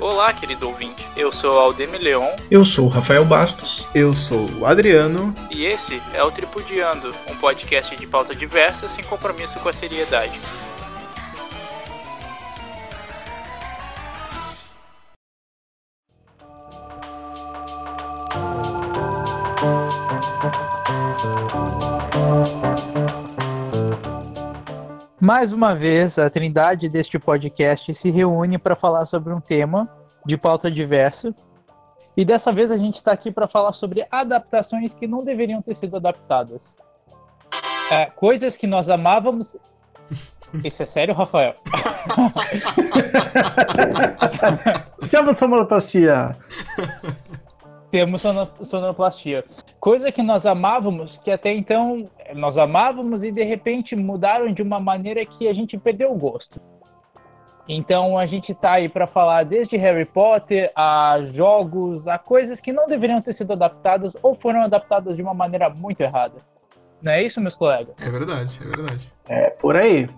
[0.00, 1.04] Olá, querido ouvinte.
[1.16, 2.30] Eu sou Aldemir Leon.
[2.48, 3.88] Eu sou o Rafael Bastos.
[3.92, 5.34] Eu sou o Adriano.
[5.50, 10.38] E esse é o Tripudiando, um podcast de pauta diversa sem compromisso com a seriedade.
[25.28, 29.86] Mais uma vez, a trindade deste podcast se reúne para falar sobre um tema
[30.24, 31.34] de pauta diversa.
[32.16, 35.74] E dessa vez a gente está aqui para falar sobre adaptações que não deveriam ter
[35.74, 36.78] sido adaptadas.
[37.90, 39.54] É, coisas que nós amávamos.
[40.64, 41.56] Isso é sério, Rafael?
[45.12, 46.38] Chama sonoplastia.
[47.90, 48.22] Temos
[48.62, 49.44] sonoplastia.
[49.78, 54.80] Coisa que nós amávamos, que até então nós amávamos e de repente mudaram de uma
[54.80, 56.60] maneira que a gente perdeu o gosto.
[57.68, 62.72] Então a gente tá aí para falar desde Harry Potter a jogos, a coisas que
[62.72, 66.36] não deveriam ter sido adaptadas ou foram adaptadas de uma maneira muito errada.
[67.02, 67.94] Não é isso, meus colegas?
[68.00, 69.12] É verdade, é verdade.
[69.28, 70.08] É por aí.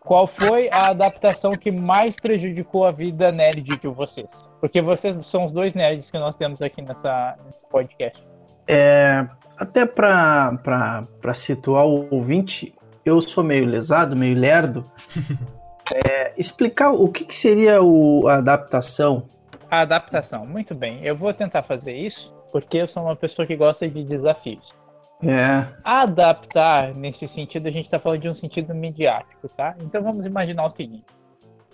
[0.00, 4.48] Qual foi a adaptação que mais prejudicou a vida nerd de vocês?
[4.60, 8.26] Porque vocês são os dois nerds que nós temos aqui nessa, nesse podcast.
[8.66, 9.28] É,
[9.58, 14.90] até para situar o ouvinte, eu sou meio lesado, meio lerdo.
[15.92, 19.28] é, explicar o que, que seria o, a adaptação.
[19.70, 21.04] A adaptação, muito bem.
[21.04, 24.74] Eu vou tentar fazer isso, porque eu sou uma pessoa que gosta de desafios.
[25.22, 25.66] É.
[25.82, 29.74] Adaptar, nesse sentido, a gente está falando de um sentido midiático, tá?
[29.80, 31.04] Então vamos imaginar o seguinte: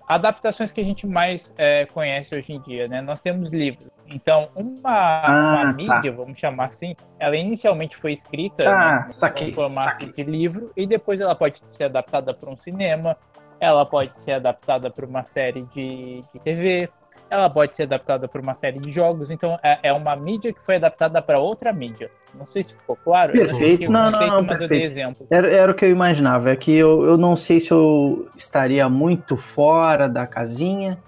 [0.07, 3.01] adaptações que a gente mais é, conhece hoje em dia, né?
[3.01, 3.89] Nós temos livros.
[4.13, 5.73] Então, uma, ah, uma tá.
[5.73, 10.13] mídia, vamos chamar assim, ela inicialmente foi escrita ah, né, saquei, no formato saquei.
[10.13, 13.17] de livro e depois ela pode ser adaptada para um cinema,
[13.59, 16.91] ela pode ser adaptada para uma série de, de TV,
[17.35, 19.31] ela pode ser adaptada para uma série de jogos.
[19.31, 22.11] Então, é, é uma mídia que foi adaptada para outra mídia.
[22.33, 23.33] Não sei se ficou claro.
[23.33, 23.91] Perfeito.
[23.91, 24.85] Não, não, não, perfeito.
[24.85, 25.27] exemplo.
[25.29, 26.51] Era, era o que eu imaginava.
[26.51, 30.99] É que eu, eu não sei se eu estaria muito fora da casinha,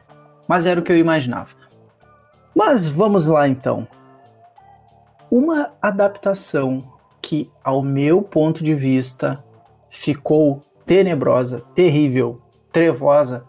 [0.49, 1.51] mas era o que eu imaginava.
[2.55, 3.87] Mas vamos lá então.
[5.31, 6.85] Uma adaptação
[7.23, 9.45] que, ao meu ponto de vista,
[9.89, 12.41] ficou tenebrosa, terrível,
[12.73, 13.45] trevosa,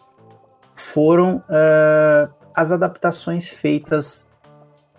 [0.76, 4.28] foram uh, as adaptações feitas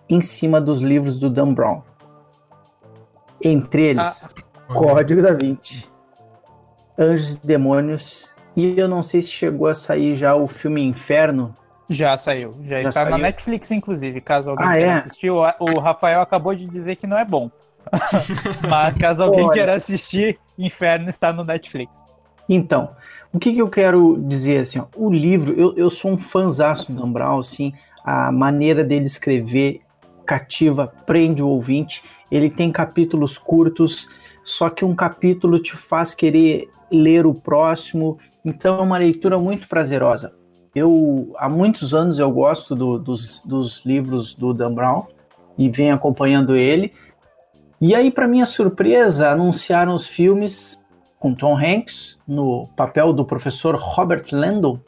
[0.09, 1.83] em cima dos livros do Dan Brown.
[3.43, 4.73] Entre eles, ah.
[4.73, 5.89] Código da Vinci,
[6.97, 11.55] Anjos e Demônios, e eu não sei se chegou a sair já o filme Inferno.
[11.91, 13.11] Já saiu, já, já está saiu.
[13.11, 14.95] na Netflix, inclusive, caso alguém ah, queira é?
[14.95, 15.31] assistir.
[15.31, 17.51] O, Rafael acabou de dizer que não é bom.
[18.69, 19.53] Mas caso alguém Olha.
[19.53, 22.07] queira assistir, Inferno está no Netflix.
[22.49, 22.95] Então,
[23.33, 24.79] o que, que eu quero dizer assim?
[24.79, 27.73] Ó, o livro, eu, eu sou um fãzaço do Dan Brown, assim,
[28.05, 29.81] a maneira dele escrever
[30.25, 32.03] cativa, prende o ouvinte.
[32.31, 34.09] Ele tem capítulos curtos,
[34.43, 39.69] só que um capítulo te faz querer ler o próximo, então é uma leitura muito
[39.69, 40.33] prazerosa.
[40.75, 45.07] Eu há muitos anos eu gosto do, dos, dos livros do Dan Brown
[45.57, 46.93] e venho acompanhando ele.
[47.81, 50.79] E aí, para minha surpresa, anunciaram os filmes
[51.19, 54.79] com Tom Hanks no papel do professor Robert Landau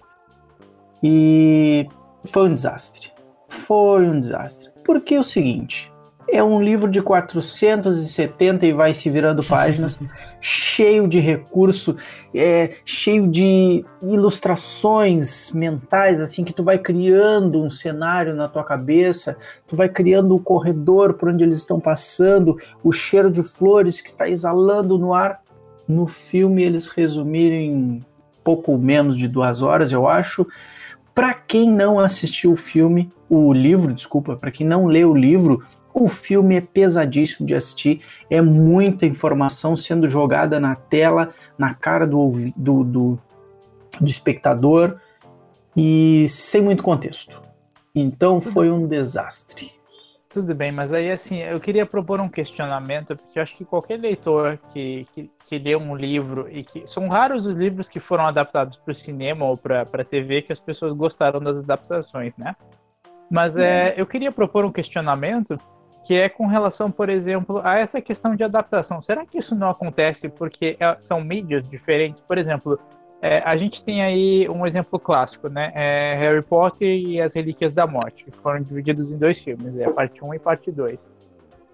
[1.03, 1.89] e
[2.25, 3.11] foi um desastre.
[3.49, 4.71] Foi um desastre.
[4.85, 5.91] Porque é o seguinte,
[6.29, 10.01] é um livro de 470 e vai se virando páginas,
[10.41, 11.97] cheio de recurso,
[12.35, 19.37] é, cheio de ilustrações mentais, assim, que tu vai criando um cenário na tua cabeça,
[19.67, 24.01] tu vai criando o um corredor por onde eles estão passando, o cheiro de flores
[24.01, 25.41] que está exalando no ar
[25.91, 28.05] no filme eles resumiram em
[28.45, 30.47] pouco menos de duas horas, eu acho.
[31.15, 35.62] Para quem não assistiu o filme, o livro, desculpa, para quem não leu o livro,
[35.93, 42.07] o filme é pesadíssimo de assistir, é muita informação sendo jogada na tela, na cara
[42.07, 43.19] do, do, do,
[44.01, 44.97] do espectador
[45.77, 47.42] e sem muito contexto.
[47.95, 49.79] Então foi um desastre.
[50.32, 53.98] Tudo bem, mas aí assim, eu queria propor um questionamento, porque eu acho que qualquer
[53.98, 56.86] leitor que, que, que lê um livro e que.
[56.86, 60.53] São raros os livros que foram adaptados para o cinema ou para a TV que
[60.53, 62.54] as pessoas gostaram das adaptações, né?
[63.28, 65.59] Mas é, eu queria propor um questionamento
[66.04, 69.03] que é com relação, por exemplo, a essa questão de adaptação.
[69.03, 72.22] Será que isso não acontece porque é, são mídias diferentes?
[72.22, 72.78] Por exemplo,
[73.22, 75.72] é, a gente tem aí um exemplo clássico, né?
[75.75, 79.91] É Harry Potter e as Relíquias da Morte, que foram divididos em dois filmes, é
[79.91, 81.09] parte 1 e parte 2.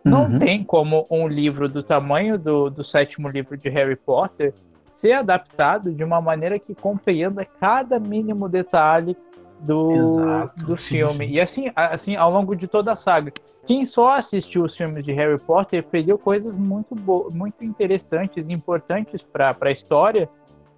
[0.05, 0.39] Não uhum.
[0.39, 4.55] tem como um livro do tamanho do, do sétimo livro de Harry Potter
[4.87, 9.17] ser adaptado de uma maneira que compreenda cada mínimo detalhe
[9.61, 11.27] do, Exato, do sim, filme.
[11.27, 11.33] sim.
[11.33, 13.33] E assim, assim, ao longo de toda a saga.
[13.67, 16.95] Quem só assistiu os filmes de Harry Potter perdeu coisas muito,
[17.33, 20.29] muito interessantes e importantes para a história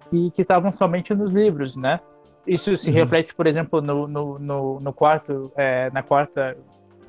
[0.09, 1.99] que estavam somente nos livros, né?
[2.47, 2.95] Isso se Uhum.
[2.95, 6.57] reflete, por exemplo, no, no, no, no quarto, é, na quarta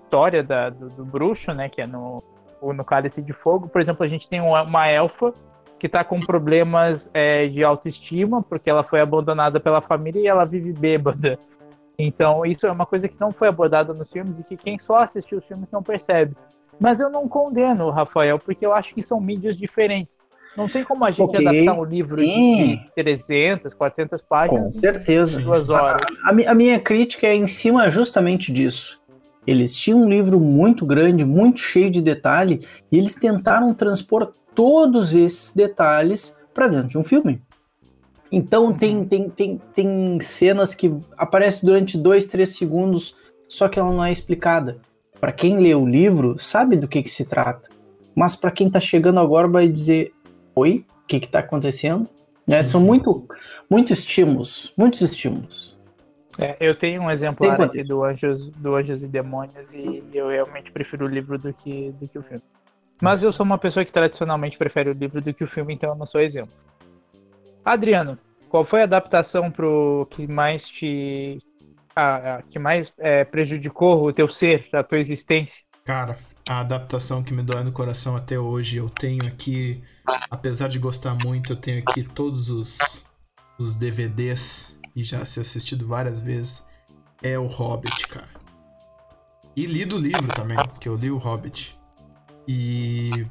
[0.02, 1.69] história da, do, do bruxo, né?
[1.69, 2.23] Que é no,
[2.61, 3.69] o- no Cálice de Fogo.
[3.69, 5.32] Por exemplo, a gente tem uma, uma elfa
[5.79, 10.44] que está com problemas é, de autoestima porque ela foi abandonada pela família e ela
[10.44, 11.38] vive bêbada.
[11.99, 14.99] Então, isso é uma coisa que não foi abordada nos filmes e que quem só
[15.03, 16.35] assistiu os filmes não percebe.
[16.79, 20.17] Mas eu não condeno, Rafael, porque eu acho que são mídias diferentes.
[20.56, 22.81] Não tem como a gente Ok, adaptar um livro de sim.
[22.94, 25.41] 300, 400 Com páginas em certeza.
[25.41, 26.02] duas horas.
[26.25, 28.99] A, mi- a minha crítica é em cima justamente disso.
[29.47, 32.61] Eles tinham um livro muito grande, muito cheio de detalhe,
[32.93, 37.41] e eles tentaram transpor todos esses detalhes para dentro de um filme.
[38.31, 43.17] Então tem, tem, tem, tem cenas que aparecem durante dois, três segundos,
[43.49, 44.79] só que ela não é explicada.
[45.20, 47.69] Para quem lê o livro, sabe do que, que se trata.
[48.14, 50.12] Mas para quem tá chegando agora vai dizer:
[50.55, 52.08] Oi, o que, que tá acontecendo?
[52.47, 52.62] Né?
[52.62, 53.26] São muito,
[53.70, 55.79] muitos estímulos, muitos estímulos.
[56.38, 60.29] É, eu tenho um exemplar Tem aqui do Anjos, do Anjos e Demônios e eu
[60.29, 62.43] realmente prefiro o livro do que, do que o filme.
[63.00, 65.91] Mas eu sou uma pessoa que tradicionalmente prefere o livro do que o filme, então
[65.91, 66.53] eu não sou exemplo.
[67.64, 68.19] Adriano,
[68.49, 71.38] qual foi a adaptação pro que mais te.
[71.94, 75.64] a- a- que mais é, prejudicou o teu ser, a tua existência?
[75.91, 76.17] Cara,
[76.49, 79.83] a adaptação que me dói no coração até hoje, eu tenho aqui,
[80.31, 83.05] apesar de gostar muito, eu tenho aqui todos os,
[83.59, 86.63] os DVDs e já ser assistido várias vezes,
[87.21, 88.29] é o Hobbit, cara.
[89.57, 91.77] E li do livro também, que eu li o Hobbit.
[92.47, 93.27] E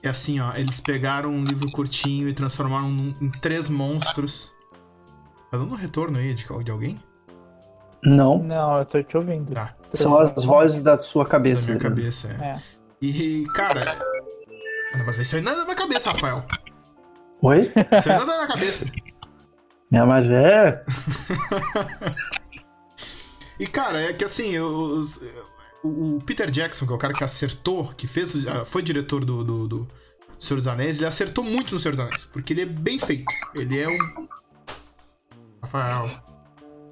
[0.00, 4.52] é assim, ó, eles pegaram um livro curtinho e transformaram num- em três monstros.
[5.50, 7.02] Tá dando um retorno aí de, de alguém?
[8.02, 9.52] Não, Não, eu tô te ouvindo.
[9.54, 9.74] Tá.
[9.92, 11.64] são as vozes da sua Da cabeça.
[11.66, 11.96] minha Adriano.
[11.96, 12.44] cabeça, é.
[12.46, 12.60] É.
[13.02, 13.80] E, cara.
[15.06, 16.44] Mas isso aí não é da minha cabeça, Rafael.
[17.42, 17.60] Oi?
[17.60, 18.86] Isso aí não é da minha cabeça.
[19.90, 20.84] É, mas é.
[23.58, 25.20] E, cara, é que assim, os-
[25.82, 28.82] o, o Peter Jackson, que é o cara que acertou, que fez, o- ah, foi
[28.82, 29.88] diretor do, do, do
[30.38, 33.24] Senhor dos Anéis, ele acertou muito no Senhor dos Anéis, porque ele é bem feito.
[33.56, 34.28] Ele é um.
[35.62, 36.10] Rafael.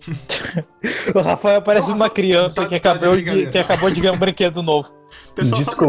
[1.15, 3.65] O Rafael parece uma criança tá- que, tá de acabou de, brincadeira, que tá.
[3.65, 4.89] acabou de ganhar um brinquedo novo.
[5.35, 5.87] Pessoal, só pra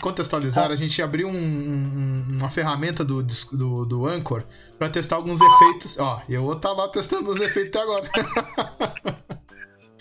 [0.00, 4.44] contextualizar, a gente abriu um- um- uma ferramenta do, do, do Anchor
[4.78, 5.98] pra testar alguns efeitos.
[5.98, 8.08] Ó, eu vou estar lá testando os efeitos até agora.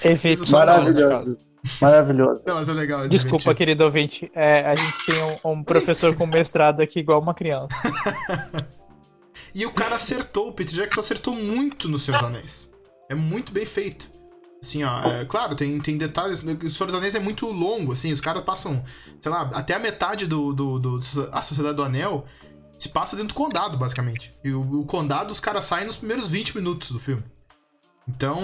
[0.03, 0.97] Efeito Só sonoro, no caso.
[0.99, 1.37] Maravilhoso.
[1.79, 2.41] Maravilhoso.
[2.45, 3.05] Não, mas é legal.
[3.05, 4.31] é Desculpa, querido ouvinte.
[4.33, 5.15] É, a gente tem
[5.45, 7.75] um, um professor com mestrado aqui igual uma criança.
[9.53, 12.70] E o cara acertou, o Peter Jackson acertou muito no Senhor dos Anéis.
[13.11, 14.09] É muito bem feito.
[14.63, 16.41] Assim, ó, é, claro, tem, tem detalhes.
[16.41, 18.81] O Senhor dos Anéis é muito longo, assim, os caras passam,
[19.21, 20.99] sei lá, até a metade do, do, do
[21.33, 22.25] A Sociedade do Anel
[22.79, 24.33] se passa dentro do condado, basicamente.
[24.45, 27.21] E o, o condado, os caras saem nos primeiros 20 minutos do filme.
[28.07, 28.39] Então,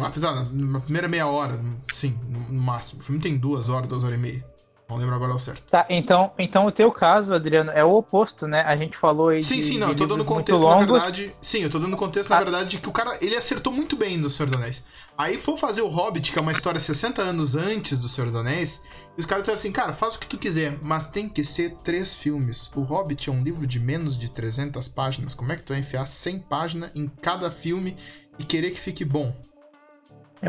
[0.00, 1.60] apesar, na primeira meia hora,
[1.92, 3.00] sim, no, no máximo.
[3.00, 4.46] O filme tem duas horas, duas horas e meia.
[4.88, 5.62] Não lembro agora ao certo.
[5.70, 8.60] Tá, então, então o teu caso, Adriano, é o oposto, né?
[8.62, 11.34] A gente falou aí Sim, de, sim, não, eu tô dando contexto, na verdade.
[11.40, 12.40] Sim, eu tô dando contexto, na Ah.
[12.40, 14.84] verdade, de que o cara, ele acertou muito bem no Senhor dos Anéis.
[15.16, 18.36] Aí for fazer o Hobbit, que é uma história 60 anos antes do Senhor dos
[18.36, 18.82] Anéis,
[19.16, 21.76] e os caras disseram assim, cara, faz o que tu quiser, mas tem que ser
[21.82, 22.70] três filmes.
[22.74, 25.34] O Hobbit é um livro de menos de 300 páginas.
[25.34, 27.96] Como é que tu vai enfiar 100 páginas em cada filme
[28.38, 29.32] e querer que fique bom?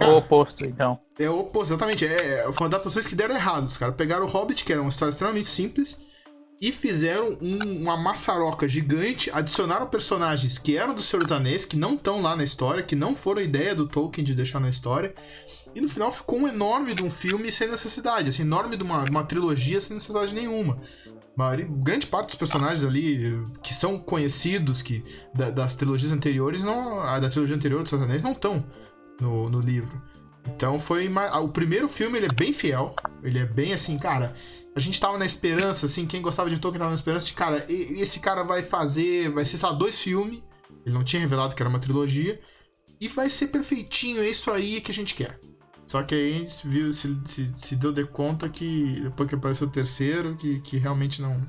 [0.04, 1.00] É o oposto, então.
[1.18, 2.06] É o oposto, exatamente.
[2.06, 3.66] É, é, foram adaptações que deram errado.
[3.66, 6.00] Os caras pegaram o Hobbit, que era uma história extremamente simples,
[6.62, 11.76] e fizeram um- uma maçaroca gigante, adicionaram personagens que eram do Senhor dos Anéis, que
[11.78, 14.70] não estão lá na história, que não foram a ideia do Tolkien de deixar na
[14.70, 15.14] história.
[15.74, 19.04] E no final ficou um enorme de um filme sem necessidade, assim, enorme de uma,
[19.04, 20.80] de uma trilogia sem necessidade nenhuma.
[21.36, 27.02] Maioria- grande parte dos personagens ali que são conhecidos que da- das trilogias anteriores, não,
[27.02, 28.64] a da trilogia anterior dos Senhor dos Anéis não estão
[29.20, 30.02] no, no livro.
[30.48, 31.10] Então foi
[31.42, 34.34] o primeiro filme ele é bem fiel, ele é bem assim, cara.
[34.76, 37.66] A gente tava na esperança, assim, quem gostava de Tolkien tava na esperança de, cara,
[37.70, 40.44] esse cara vai fazer, vai ser só dois filmes.
[40.86, 42.40] Ele não tinha revelado que era uma trilogia
[43.00, 45.40] e vai ser perfeitinho, é isso aí que a gente quer.
[45.88, 49.36] Só que aí a gente viu, se, se, se deu de conta que depois que
[49.36, 51.42] apareceu o terceiro, que, que realmente não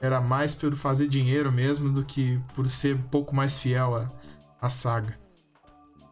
[0.00, 4.12] era mais por fazer dinheiro mesmo do que por ser um pouco mais fiel à,
[4.60, 5.18] à saga.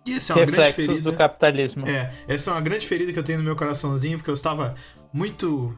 [0.06, 1.10] E essa é uma grande Reflexos ferida.
[1.10, 1.88] do capitalismo.
[1.88, 4.74] É, essa é uma grande ferida que eu tenho no meu coraçãozinho, porque eu estava
[5.12, 5.76] muito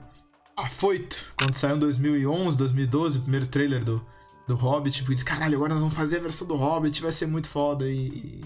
[0.56, 4.04] afoito quando saiu em 2011, 2012, o primeiro trailer do,
[4.47, 5.00] do Hobbit.
[5.00, 7.87] Porque disse, caralho, agora nós vamos fazer a versão do Hobbit, vai ser muito foda.
[7.88, 8.44] E,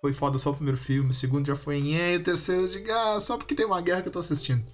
[0.00, 3.20] foi foda só o primeiro filme, o segundo já foi em o terceiro de ah,
[3.20, 4.64] só porque tem uma guerra que eu tô assistindo.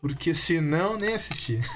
[0.00, 1.60] Porque senão nem assisti.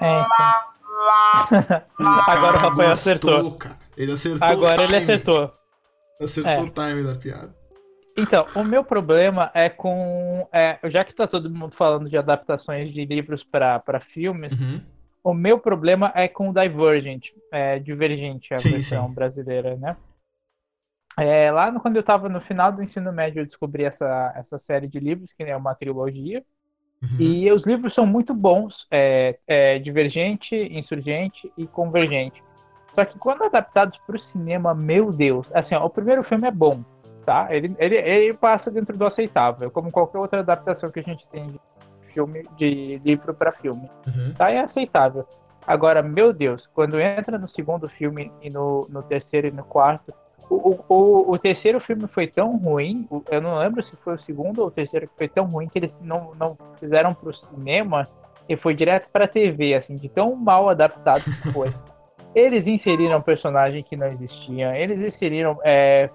[0.00, 1.82] É, então.
[2.26, 3.52] Agora o Rafael acertou.
[3.52, 3.78] Cara.
[3.96, 5.52] Ele acertou Agora ele acertou.
[6.20, 6.60] Acertou é.
[6.60, 7.54] o time da piada.
[8.16, 10.48] Então, o meu problema é com.
[10.52, 14.80] É, já que tá todo mundo falando de adaptações de livros para filmes, uhum.
[15.22, 19.14] o meu problema é com Divergent, é, Divergente, a sim, versão sim.
[19.14, 19.96] brasileira, né?
[21.16, 24.58] É, lá no, quando eu estava no final do ensino médio, eu descobri essa, essa
[24.58, 26.44] série de livros, que é uma trilogia.
[27.00, 27.20] Uhum.
[27.20, 32.42] E os livros são muito bons, é, é, Divergente, Insurgente e Convergente.
[32.94, 36.50] Só que quando adaptados para o cinema, meu Deus, assim, ó, o primeiro filme é
[36.50, 36.82] bom,
[37.24, 37.46] tá?
[37.50, 41.46] Ele, ele, ele passa dentro do aceitável, como qualquer outra adaptação que a gente tem
[41.48, 41.60] de
[42.12, 44.34] filme, de livro para filme, uhum.
[44.36, 44.50] tá?
[44.50, 45.26] É aceitável.
[45.66, 50.14] Agora, meu Deus, quando entra no segundo filme e no, no terceiro e no quarto,
[50.48, 54.60] o, o, o, terceiro filme foi tão ruim, eu não lembro se foi o segundo
[54.60, 58.08] ou o terceiro que foi tão ruim que eles não, não fizeram pro cinema
[58.48, 61.72] e foi direto pra TV, assim, de tão mal adaptado que foi.
[62.38, 66.08] Eles inseriram personagem que não existiam, eles inseriram é,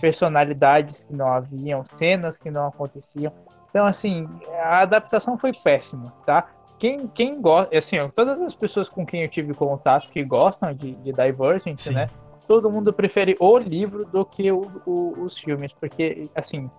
[0.00, 3.32] personalidades que não haviam, cenas que não aconteciam.
[3.70, 4.28] Então, assim,
[4.62, 6.46] a adaptação foi péssima, tá?
[6.78, 10.92] Quem, quem gosta, assim, todas as pessoas com quem eu tive contato que gostam de,
[10.96, 11.94] de Divergent, Sim.
[11.94, 12.10] né?
[12.46, 16.70] Todo mundo prefere o livro do que o, o, os filmes, porque, assim,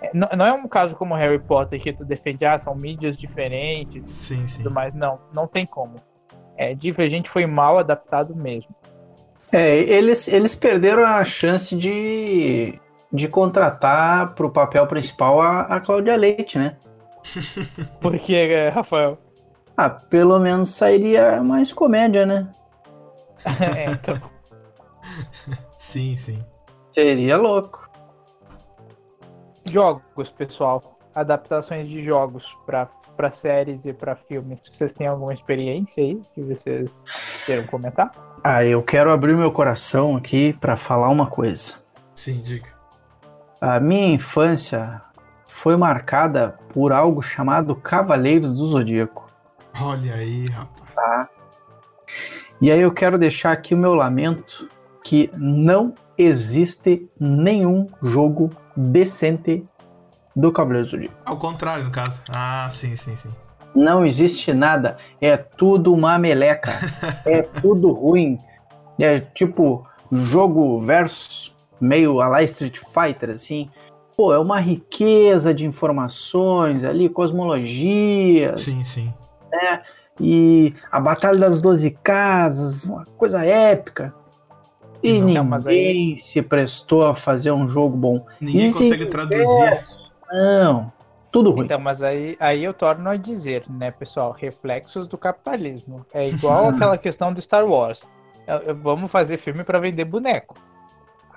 [0.00, 3.16] é, não, não, é um caso como Harry Potter que tu defende, ah, são mídias
[3.16, 4.62] diferentes sim, sim.
[4.62, 4.94] tudo mais.
[4.94, 6.00] Não, não tem como
[6.56, 8.74] é, Divergente foi mal adaptado mesmo.
[9.52, 12.78] É, eles, eles perderam a chance de,
[13.12, 16.76] de contratar para o papel principal a, a Cláudia Leite, né?
[18.00, 19.18] Por que, Rafael?
[19.76, 22.48] Ah, pelo menos sairia mais comédia, né?
[23.76, 24.20] é, então.
[25.76, 26.44] sim, sim.
[26.88, 27.88] Seria louco.
[29.70, 30.98] Jogos, pessoal.
[31.14, 32.86] Adaptações de jogos para
[33.16, 37.02] para séries e para filmes, vocês têm alguma experiência aí que vocês
[37.44, 38.12] queiram comentar?
[38.44, 41.82] Ah, eu quero abrir meu coração aqui para falar uma coisa.
[42.14, 42.68] Sim, diga.
[43.60, 45.02] A minha infância
[45.48, 49.30] foi marcada por algo chamado Cavaleiros do Zodíaco.
[49.80, 50.94] Olha aí, rapaz.
[50.94, 51.28] Tá.
[52.60, 54.68] E aí eu quero deixar aqui o meu lamento
[55.04, 59.66] que não existe nenhum jogo decente
[60.36, 61.16] do Cavaleiro Zodíaco.
[61.24, 62.20] Ao contrário, no caso.
[62.28, 63.30] Ah, sim, sim, sim.
[63.74, 64.98] Não existe nada.
[65.18, 66.72] É tudo uma meleca.
[67.24, 68.38] é tudo ruim.
[68.98, 73.70] É tipo jogo versus meio a lá Street Fighter, assim.
[74.16, 78.62] Pô, é uma riqueza de informações ali, cosmologias.
[78.62, 79.14] Sim, sim.
[79.50, 79.82] Né?
[80.18, 84.14] E a Batalha das Doze Casas, uma coisa épica.
[85.02, 86.18] E não, ninguém aí...
[86.18, 88.24] se prestou a fazer um jogo bom.
[88.40, 89.96] Ninguém consegue traduzir.
[90.30, 90.92] Não,
[91.30, 91.66] tudo ruim.
[91.66, 96.06] Então, mas aí, aí eu torno a dizer, né, pessoal, reflexos do capitalismo.
[96.12, 98.08] É igual aquela questão do Star Wars.
[98.46, 100.56] É, é, vamos fazer filme para vender boneco.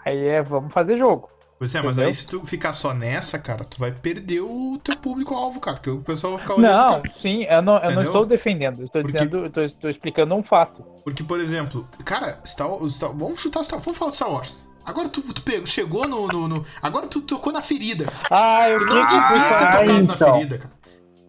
[0.05, 1.29] Aí é, vamos fazer jogo.
[1.57, 4.95] Pois é, mas aí se tu ficar só nessa, cara, tu vai perder o teu
[4.95, 6.71] público-alvo, cara, porque o pessoal vai ficar olhando.
[6.71, 9.17] Não, sim, eu não, eu não estou defendendo, eu estou porque...
[9.17, 10.81] dizendo, eu tô, estou explicando um fato.
[11.03, 14.68] Porque, por exemplo, cara, Star, Star, vamos chutar Star, vamos falar de Star Wars.
[14.85, 18.11] Agora tu, tu pegou, chegou no, no, no, Agora tu tocou na ferida.
[18.29, 20.05] Ah, eu tu não devia ter tocado então.
[20.05, 20.79] na ferida, cara.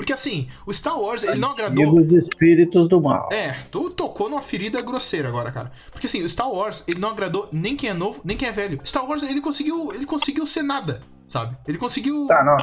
[0.00, 1.94] Porque assim, o Star Wars, ele não agradou.
[1.94, 3.28] Os espíritos do mal.
[3.30, 5.70] É, tu tocou numa ferida grosseira agora, cara.
[5.92, 8.52] Porque assim, o Star Wars, ele não agradou nem quem é novo, nem quem é
[8.52, 8.80] velho.
[8.82, 9.92] Star Wars, ele conseguiu.
[9.92, 11.54] Ele conseguiu ser nada, sabe?
[11.68, 12.26] Ele conseguiu.
[12.28, 12.56] Tá, não.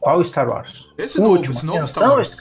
[0.00, 0.86] Qual Star Wars?
[0.98, 2.36] Esse o novo, último, esse novo Star Wars.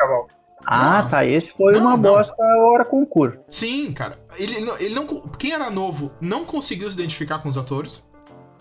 [0.66, 1.26] Ah, tá.
[1.26, 2.02] Esse foi não, uma não.
[2.02, 3.40] bosta hora concurso.
[3.50, 4.20] Sim, cara.
[4.38, 5.06] Ele, ele não.
[5.38, 8.04] Quem era novo não conseguiu se identificar com os atores.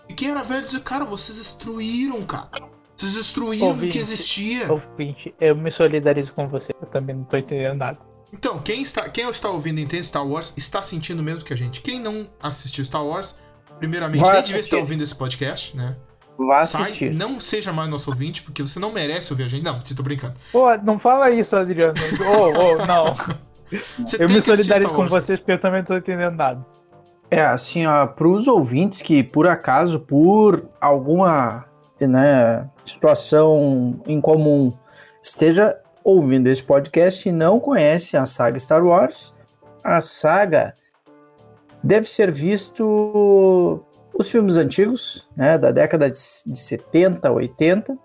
[0.09, 2.49] E quem era velho dizia, cara, vocês destruíram, cara.
[2.95, 4.71] Vocês destruíram o que existia.
[4.71, 6.71] Ouvinte, eu me solidarizo com você.
[6.81, 7.97] Eu também não tô entendendo nada.
[8.33, 11.57] Então, quem está, quem está ouvindo e entende Star Wars está sentindo mesmo que a
[11.57, 11.81] gente.
[11.81, 13.39] Quem não assistiu Star Wars,
[13.77, 15.97] primeiramente, Vai nem devia estar ouvindo esse podcast, né?
[16.47, 17.13] Vá assistir.
[17.13, 19.63] Sai, não seja mais nosso ouvinte, porque você não merece ouvir a gente.
[19.63, 20.35] Não, tô brincando.
[20.51, 21.93] Pô, não fala isso, Adriano.
[22.19, 23.15] Ô, oh, oh, não.
[24.19, 26.65] eu me solidarizo com vocês porque eu também não tô entendendo nada.
[27.29, 27.83] É, assim,
[28.15, 31.65] para os ouvintes que, por acaso, por alguma
[31.99, 34.73] né, situação incomum,
[35.23, 39.33] esteja ouvindo esse podcast e não conhece a saga Star Wars,
[39.83, 40.75] a saga
[41.83, 43.83] deve ser visto
[44.13, 47.97] os filmes antigos, né, da década de 70, 80,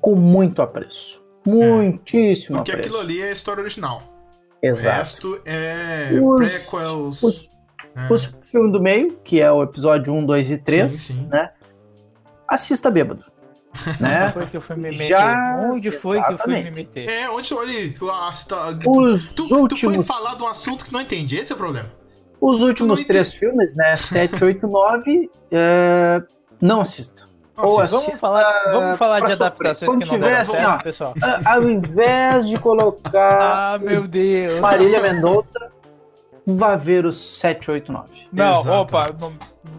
[0.00, 1.22] com muito apreço.
[1.46, 2.88] Muitíssimo Porque apreço.
[2.90, 4.02] Porque aquilo ali é a história original.
[4.62, 4.88] Exato.
[4.96, 7.22] O resto é os, prequels.
[7.22, 7.50] Os
[7.96, 8.12] É.
[8.12, 11.26] Os filmes do meio, que é o episódio 1, 2 e 3, Sim, sim.
[11.28, 11.52] né?
[12.48, 13.24] Assista bêbado.
[14.00, 14.32] né?
[14.32, 15.08] Foi que eu fui me meter.
[15.10, 16.70] Já- Onde foi que eu fui me exatamente.
[16.74, 17.08] meter?
[17.08, 17.96] É, onde ali.
[18.10, 21.36] ah, você Os tu, tu foi últimos, falar de um assunto que não entende.
[21.36, 21.88] Esse é o problema.
[22.50, 23.96] Os últimos não três filmes, né?
[23.96, 26.22] 7, 8, 9, é,
[26.60, 27.26] não assista.
[27.56, 29.42] Ou Nossa, assim, Vamos falar, vamos falar de sofrer.
[29.46, 31.14] adaptações Quando que não tiver deram assim, certo, ó, pessoal.
[31.44, 34.58] Ao invés de colocar Ah, meu Deus.
[34.60, 35.72] Marília Mendonça,
[36.44, 38.08] vá ver os 7, 8, 9.
[38.32, 38.72] Não, Exato.
[38.76, 39.06] opa,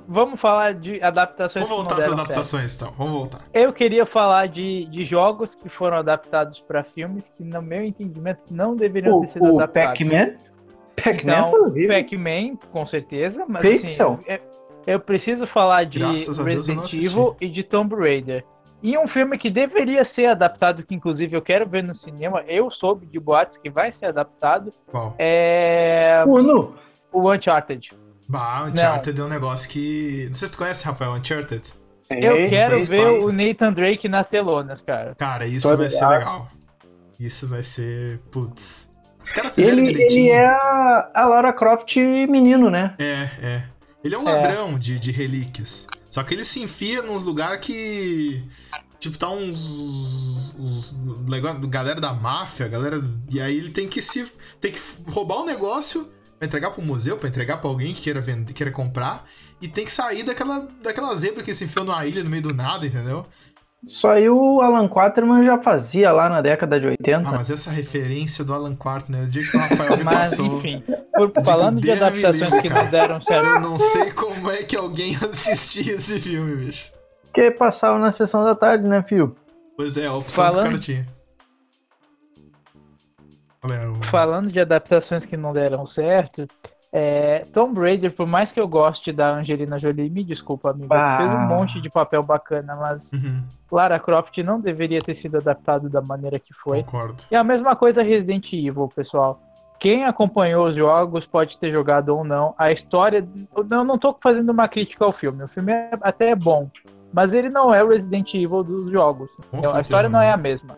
[0.08, 2.32] vamos falar de adaptações Vamos que voltar não às deram certo.
[2.32, 2.94] adaptações, então.
[2.98, 3.40] Vamos voltar.
[3.54, 8.46] Eu queria falar de, de jogos que foram adaptados para filmes que, no meu entendimento,
[8.50, 10.00] não deveriam O, ter sido o adaptados.
[10.00, 10.36] Pac-Man.
[10.96, 11.90] Pac-Man Então, foi horrível.
[11.96, 14.14] Pac-Man, com certeza, mas Pixel.
[14.14, 14.42] assim, é-
[14.88, 16.94] eu preciso falar de Graças não Resident.
[16.94, 18.46] Evil e de Tomb Raider.
[18.84, 22.70] E um filme que deveria ser adaptado, que inclusive eu quero ver no cinema, eu
[22.70, 25.16] soube de boatos que vai ser adaptado, Qual?
[25.18, 26.76] é Uno.
[27.12, 27.94] o Uncharted.
[28.28, 30.26] Bah, Uncharted é um negócio que.
[30.30, 31.74] Não sei se tu conhece, Rafael, Uncharted.
[32.10, 35.16] Eu quero ver o Nathan Drake nas telonas, cara.
[35.16, 36.12] Cara, isso Tô vai ser ligado.
[36.20, 36.48] legal.
[37.20, 38.20] Isso vai ser.
[38.32, 38.85] Putz.
[39.26, 40.20] Os caras fizeram Ele, direitinho.
[40.20, 42.94] ele é a, a Lara Croft menino, né?
[43.00, 43.64] É, é.
[44.04, 44.36] Ele é um É.
[44.36, 45.88] ladrão de, de relíquias.
[46.12, 48.44] Só que ele se enfia nos lugares que.
[49.00, 50.54] Tipo, tá uns.
[50.58, 50.96] uns
[51.70, 53.04] galera da máfia, galera.
[53.30, 54.32] E aí ele tem que se.
[54.62, 58.22] Tem que roubar um negócio pra entregar pro museu, pra entregar pra alguém que queira,
[58.22, 59.26] vender, queira comprar.
[59.60, 62.54] E tem que sair daquela, daquela zebra que se enfiou numa ilha no meio do
[62.54, 63.26] nada, entendeu?
[63.86, 67.30] Isso aí o Alan Quaterman já fazia lá na década de 80.
[67.30, 70.58] Ah, mas essa referência do Alan Quartner, o dia que o Rafael me Mas, passou.
[70.58, 72.84] enfim, por- falando de adaptações livre, que cara.
[72.84, 73.46] não deram certo.
[73.48, 76.92] Eu não sei como é que alguém assistia esse filme, bicho.
[77.26, 79.36] Porque passava na sessão da tarde, né, filho?
[79.78, 81.08] Pois é, a opção que Falando- o cara tinha.
[83.64, 86.48] O- Falando de adaptações que não deram certo,
[86.98, 91.18] é, Tomb Raider, por mais que eu goste da Angelina Jolie, me desculpa, amigo, Ah.
[91.18, 95.90] fez um monte de papel bacana, mas Uhum, Lara Croft não deveria ter sido adaptado
[95.90, 96.84] da maneira que foi.
[96.84, 97.22] concordo.
[97.30, 99.42] E a mesma coisa Resident Evil, pessoal.
[99.78, 102.56] Quem acompanhou os jogos pode ter jogado ou não.
[102.58, 103.28] A história.
[103.54, 105.44] Eu não tô fazendo uma crítica ao filme.
[105.44, 106.70] O filme é, até é bom.
[107.12, 109.30] Mas ele não é o Resident Evil dos jogos.
[109.52, 110.26] Então, a história não não.
[110.26, 110.78] é a mesma.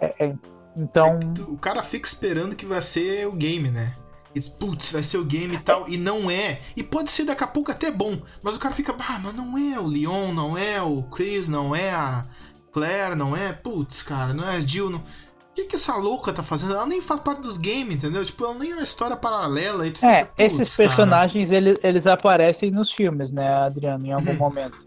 [0.00, 0.34] É- é-
[0.76, 1.18] então.
[1.34, 3.92] Tu- O cara fica esperando que vai ser o game, né?
[4.34, 6.60] E diz, putz, vai ser o game e tal, e não é.
[6.76, 9.58] E pode ser daqui a pouco até bom, mas o cara fica, ah, mas não
[9.58, 12.26] é o Leon, não é o Chris, não é a
[12.72, 13.52] Claire, não é.
[13.52, 14.88] Putz, cara, não é a Jill.
[14.90, 14.98] Não...
[14.98, 16.72] O que, que essa louca tá fazendo?
[16.74, 18.24] Ela nem faz parte dos games, entendeu?
[18.24, 19.86] Tipo, ela nem é uma história paralela.
[19.86, 24.30] E tu É, fica, esses personagens eles, eles aparecem nos filmes, né, Adriano, em algum
[24.30, 24.38] Uhum.
[24.38, 24.78] momento.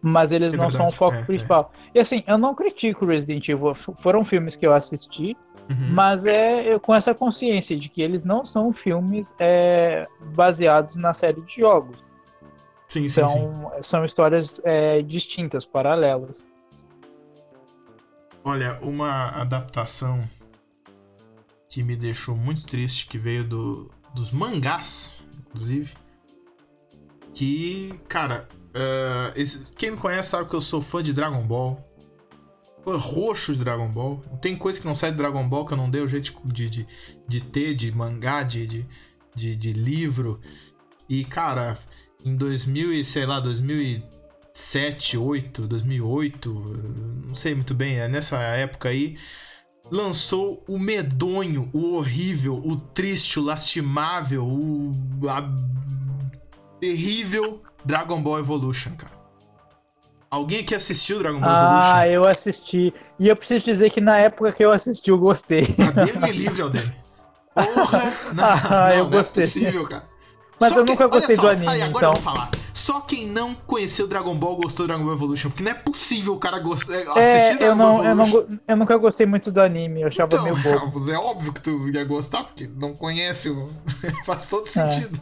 [0.00, 1.72] Mas eles É não são o verdade, foco é, principal.
[1.94, 3.74] E assim, eu não critico Resident Evil.
[3.74, 5.36] Foram filmes que eu assisti,
[5.70, 5.88] Uhum.
[5.92, 11.12] mas é eu- com essa consciência de que eles não são filmes é, baseados na
[11.12, 11.98] série de jogos.
[12.88, 13.22] Sim, sim, sim.
[13.44, 16.46] Então, são histórias é, distintas, paralelas.
[18.44, 20.26] Olha, uma adaptação
[21.68, 25.92] que me deixou muito triste, que veio do, dos mangás, inclusive.
[27.34, 31.78] Que, cara, eh, esse- quem me conhece sabe que eu sou fã de Dragon Ball.
[32.96, 34.18] Roxo de Dragon Ball.
[34.40, 36.68] Tem coisa que não sai de Dragon Ball que eu não dei o jeito de,
[36.70, 36.86] de,
[37.26, 38.86] de ter, de mangá, de, de,
[39.34, 40.40] de, de livro.
[41.08, 41.78] E, cara,
[42.24, 46.50] em 2000 e, sei lá, 2007, 8, 2008,
[47.26, 49.16] não sei muito bem, é nessa época aí,
[49.90, 54.94] lançou o medonho, o horrível, o triste, o lastimável, o
[55.28, 55.48] a-
[56.80, 59.17] terrível Dragon Ball Evolution, cara.
[60.30, 62.12] Alguém aqui assistiu Dragon Ball Ah, Evolution?
[62.12, 62.92] eu assisti.
[63.18, 65.66] E eu preciso dizer que na época que eu assisti, eu gostei.
[65.80, 66.94] Ah, Deus me livre, Aldemir.
[67.54, 68.12] Porra!
[68.34, 69.42] Não, Ah, não, eu não gostei.
[69.42, 70.04] é possível, cara.
[70.60, 72.10] Mas eu quem- nunca gostei só, do anime, aí, agora então.
[72.10, 72.50] eu vou falar.
[72.78, 75.50] Só quem não conheceu Dragon Ball gostou do Dragon Ball Evolution.
[75.50, 76.94] Porque não é possível o cara gostar.
[76.94, 78.58] assistir É, Dragon eu, Ball não, eu, não, Evolution.
[78.68, 81.10] eu nunca gostei muito do anime, eu achava Então, meio bobo.
[81.10, 83.68] é óbvio que tu ia gostar, porque não conhece o.
[84.24, 84.70] Faz todo É.
[84.70, 85.20] sentido.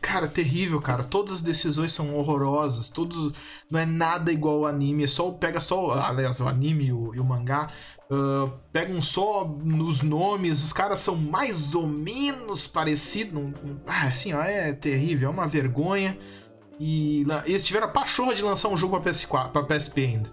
[0.00, 1.04] Cara, terrível, cara.
[1.04, 2.88] Todas as decisões são horrorosas.
[2.88, 3.32] Todos.
[3.70, 5.04] Não é nada igual ao anime.
[5.04, 5.30] É só.
[5.30, 5.92] Pega só.
[5.92, 7.70] Aliás, o anime e o, e o mangá.
[8.10, 10.64] ah, pegam só nos nomes.
[10.64, 13.32] Os caras são mais ou menos parecidos.
[13.32, 15.28] Não- não- ah, assim, ó, é terrível.
[15.28, 16.18] É uma vergonha.
[16.82, 20.32] E lá- eles tiveram a pachorra de lançar um jogo pra, PS4, pra PSP ainda.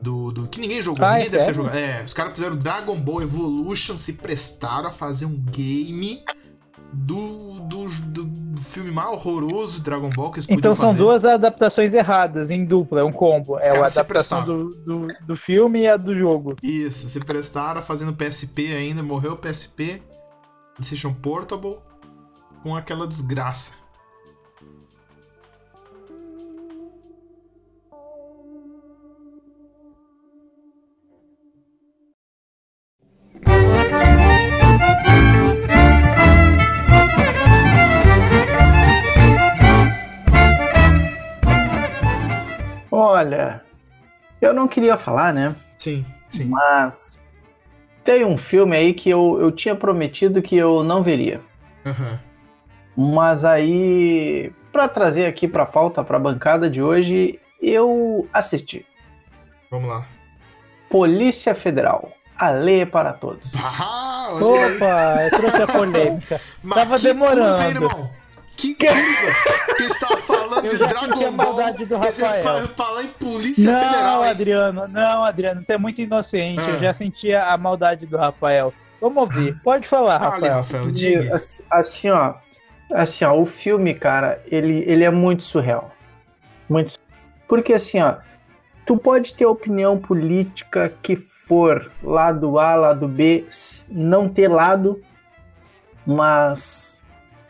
[0.00, 1.54] Do, do- que ninguém jogou, Ah, ninguém é deve ter sério?
[1.56, 1.76] jogado.
[1.76, 6.22] É, os caras fizeram Dragon Ball Evolution, se prestaram a fazer um game
[6.92, 10.98] do, do, do filme mais horroroso Dragon Ball que eles Então são fazer.
[10.98, 13.58] duas adaptações erradas em dupla, é um combo.
[13.58, 16.54] É a adaptação do, do, do filme e a do jogo.
[16.62, 20.00] Isso, se prestaram fazendo PSP ainda, morreu o PSP,
[20.76, 21.76] PlayStation Portable,
[22.62, 23.72] com aquela desgraça.
[42.98, 43.62] Olha,
[44.40, 45.54] eu não queria falar, né?
[45.78, 46.46] Sim, sim.
[46.46, 47.18] Mas
[48.02, 51.40] tem um filme aí que eu, eu tinha prometido que eu não veria.
[51.86, 52.18] Aham.
[52.96, 58.84] Mas aí, pra trazer aqui pra pauta, pra bancada de hoje, eu assisti.
[59.70, 60.04] Vamos lá.
[60.90, 62.10] Polícia Federal.
[62.36, 63.52] A lei é para todos.
[63.56, 64.30] Ah.
[64.32, 66.40] Opa, eu trouxe a polêmica.
[66.74, 67.62] Tava demorando.
[67.62, 68.10] hein, irmão?
[68.58, 69.74] Que curva!
[69.76, 71.46] que estava falando Eu de já Dragon senti a Ball.
[71.46, 72.42] maldade do Rafael.
[72.42, 74.30] fa- Falar em Polícia Não, Federal, hein?
[74.30, 76.60] Adriano, não, Adriano, tu é muito inocente.
[76.60, 76.70] Ah.
[76.70, 78.74] Eu já sentia a maldade do Rafael.
[79.00, 79.56] Vamos ouvir.
[79.62, 80.54] Pode falar, Fale, Rafael.
[80.54, 81.36] Rafael, diga.
[81.70, 82.34] assim, ó.
[82.92, 85.92] Assim, ó, o filme, cara, ele, ele é muito surreal.
[86.68, 87.08] Muito surreal.
[87.46, 88.16] Porque assim, ó,
[88.84, 93.46] tu pode ter opinião política que for lado A, lado B,
[93.88, 95.00] não ter lado,
[96.04, 96.97] mas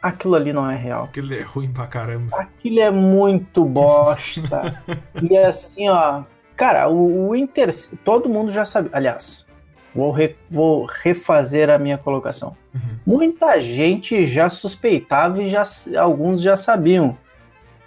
[0.03, 1.05] aquilo ali não é real.
[1.05, 2.37] Aquele é ruim pra caramba.
[2.37, 4.83] Aquilo é muito bosta.
[5.23, 6.23] e assim, ó.
[6.57, 7.71] Cara, o, o Inter.
[8.05, 8.89] Todo mundo já sabe.
[8.93, 9.47] Aliás,
[9.95, 12.57] vou, re- vou refazer a minha colocação.
[12.75, 12.81] Uhum.
[13.07, 15.63] Muita gente já suspeitava e já,
[15.99, 17.17] alguns já sabiam.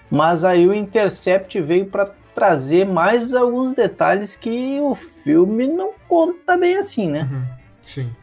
[0.10, 6.58] Mas aí o Intercept veio para trazer mais alguns detalhes que o filme não conta
[6.58, 7.30] bem assim, né?
[7.32, 7.44] Uhum.
[7.86, 8.16] Sim.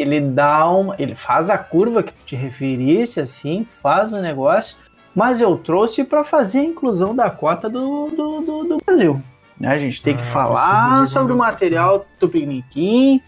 [0.00, 0.94] Ele dá uma.
[0.98, 4.76] Ele faz a curva que tu te referisse, assim, faz o negócio,
[5.14, 9.20] mas eu trouxe para fazer a inclusão da cota do, do, do, do Brasil.
[9.58, 9.68] Né?
[9.68, 13.20] A gente tem que Ah, falar de sobre o material Tupiniquim.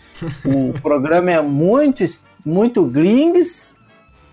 [0.45, 2.05] o programa é muito,
[2.47, 3.75] muito gringues.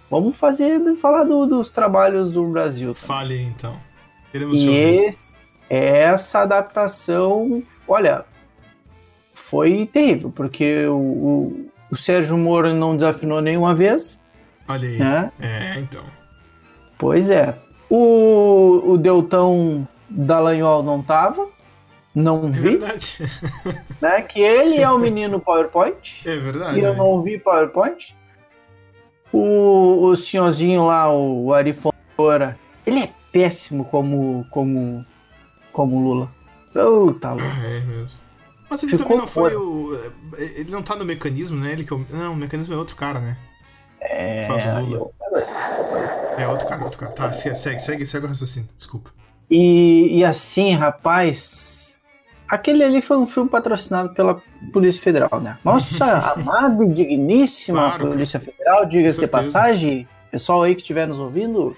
[0.10, 2.94] Vamos fazer, falar do- dos trabalhos do Brasil.
[2.94, 3.08] também.
[3.08, 3.76] Fale então.
[4.32, 5.36] Queremos E esse-
[5.70, 8.24] essa adaptação, olha,
[9.34, 14.20] foi terrível, porque o, o, o Sérgio Moro não desafinou nenhuma vez,
[14.68, 14.98] Olha aí.
[14.98, 15.32] né?
[15.40, 16.04] É, então.
[16.98, 17.56] Pois é.
[17.90, 21.48] O, o Deltão Dallagnol não tava,
[22.14, 23.18] não É vi, verdade.
[24.02, 24.22] né?
[24.24, 26.80] Que ele é o menino PowerPoint, É verdade.
[26.80, 26.96] e eu é.
[26.96, 28.16] não vi PowerPoint.
[29.32, 35.06] O, o senhorzinho lá, o Ari Fontoura, ele é péssimo como, como,
[35.72, 36.30] como Lula.
[36.74, 37.46] Puta louco.
[37.46, 38.18] Ah, é mesmo.
[38.70, 39.62] Mas ele Ficou também não foi fora.
[39.64, 40.12] o.
[40.38, 41.72] Ele não tá no mecanismo, né?
[41.72, 42.06] Ele que é o...
[42.10, 43.38] Não, o mecanismo é outro cara, né?
[44.02, 44.48] É,
[44.92, 45.14] eu-
[46.38, 47.12] É outro cara, outro cara.
[47.14, 48.70] Tá, se- segue, segue, segue o raciocínio.
[48.76, 49.12] Desculpa.
[49.50, 52.00] E, e assim, rapaz,
[52.48, 54.42] aquele ali foi um filme patrocinado pela
[54.74, 55.58] Polícia Federal, né?
[55.64, 61.20] Nossa, amada e digníssima Claro, Polícia Federal, diga-se de passagem, pessoal aí que estiver nos
[61.20, 61.76] ouvindo,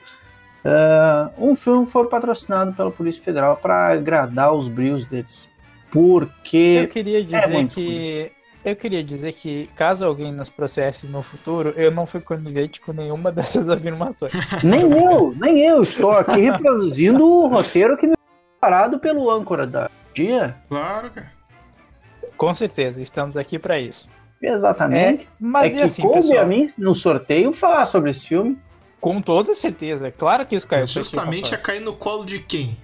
[0.66, 5.48] ah, um filme foi patrocinado pela Polícia Federal para agradar os brios deles.
[5.94, 8.32] Eu Porque queria dizer muito que.
[8.64, 12.92] Eu queria dizer que, caso alguém nos processe no futuro, eu não fui conivente com
[12.92, 14.34] nenhuma dessas afirmações.
[14.64, 19.66] nem eu, nem eu estou aqui reproduzindo o roteiro que me foi preparado pelo âncora
[19.66, 20.58] da dia.
[20.68, 21.32] Claro, cara.
[22.36, 24.10] Com certeza, estamos aqui para isso.
[24.42, 25.24] Exatamente.
[25.24, 26.44] É, mas é e que assim, coube pessoal?
[26.44, 28.58] a mim, no sorteio, falar sobre esse filme.
[29.02, 30.12] Com toda certeza.
[30.12, 30.86] Claro que isso caiu.
[30.86, 32.78] ti, Justamente a cair no colo de quem?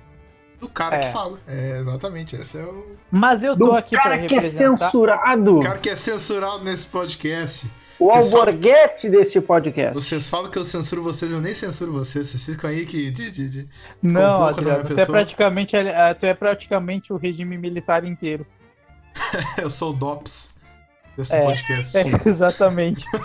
[0.65, 0.99] Do cara É.
[1.07, 1.39] que fala.
[1.47, 2.35] É, exatamente.
[2.35, 4.75] Esse é o Mas eu tô Do aqui cara que é representar.
[4.85, 5.59] censurado.
[5.61, 7.67] cara que é censurado nesse podcast.
[7.97, 9.93] O Vocês falam- alborguete desse podcast.
[9.95, 12.27] Vocês falam que eu censuro vocês, eu nem censuro vocês.
[12.27, 13.09] Vocês ficam aí que.
[13.09, 13.69] De, de, de...
[14.03, 17.57] Não, Complô contra a Adriano, minha tu é, praticamente, eh, tu é praticamente o regime
[17.57, 18.45] militar inteiro.
[19.57, 20.53] Eu sou o DOPS
[21.15, 21.41] desse É.
[21.45, 21.97] podcast.
[21.97, 23.05] É, exatamente.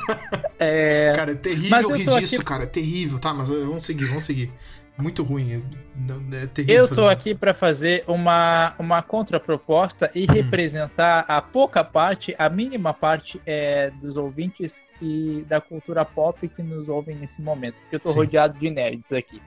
[0.63, 2.65] É, Cara, é terrível rir tô disso, aqui- cara.
[2.65, 3.33] É terrível, tá?
[3.33, 4.53] Mas vamos seguir, vamos seguir.
[5.01, 5.53] Muito ruim.
[5.53, 6.83] É, é terrível.
[6.83, 10.33] eu tô fazer aqui para fazer uma, uma contraproposta e Hum.
[10.33, 16.63] representar a pouca parte, a mínima parte é, dos ouvintes que, da cultura pop que
[16.63, 17.77] nos ouvem nesse momento.
[17.83, 18.17] Porque eu tô Sim.
[18.21, 19.41] rodeado de nerds aqui.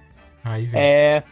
[0.44, 0.84] Aí, velho.
[0.84, 1.24] É,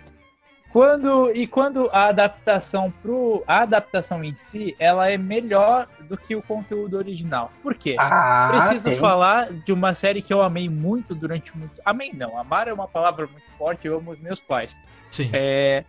[0.72, 6.36] quando e quando a adaptação pro a adaptação em si, ela é melhor do que
[6.36, 7.52] o conteúdo original.
[7.62, 7.96] Por quê?
[8.00, 9.00] Ah, Preciso tem.
[9.00, 11.82] falar de uma série que eu amei muito durante muito.
[11.84, 14.80] Amei não, amar é uma palavra muito forte, eu amo os meus pais.
[15.10, 15.30] Sim.
[15.34, 15.84] É,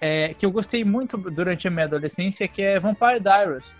[0.00, 3.74] é, que eu gostei muito durante a minha adolescência, que é Vampire Diaries.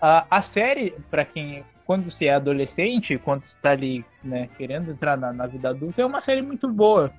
[0.00, 1.64] A, a série, pra quem.
[1.86, 6.00] Quando você é adolescente, quando você tá ali, né, querendo entrar na, na vida adulta,
[6.00, 7.12] é uma série muito boa.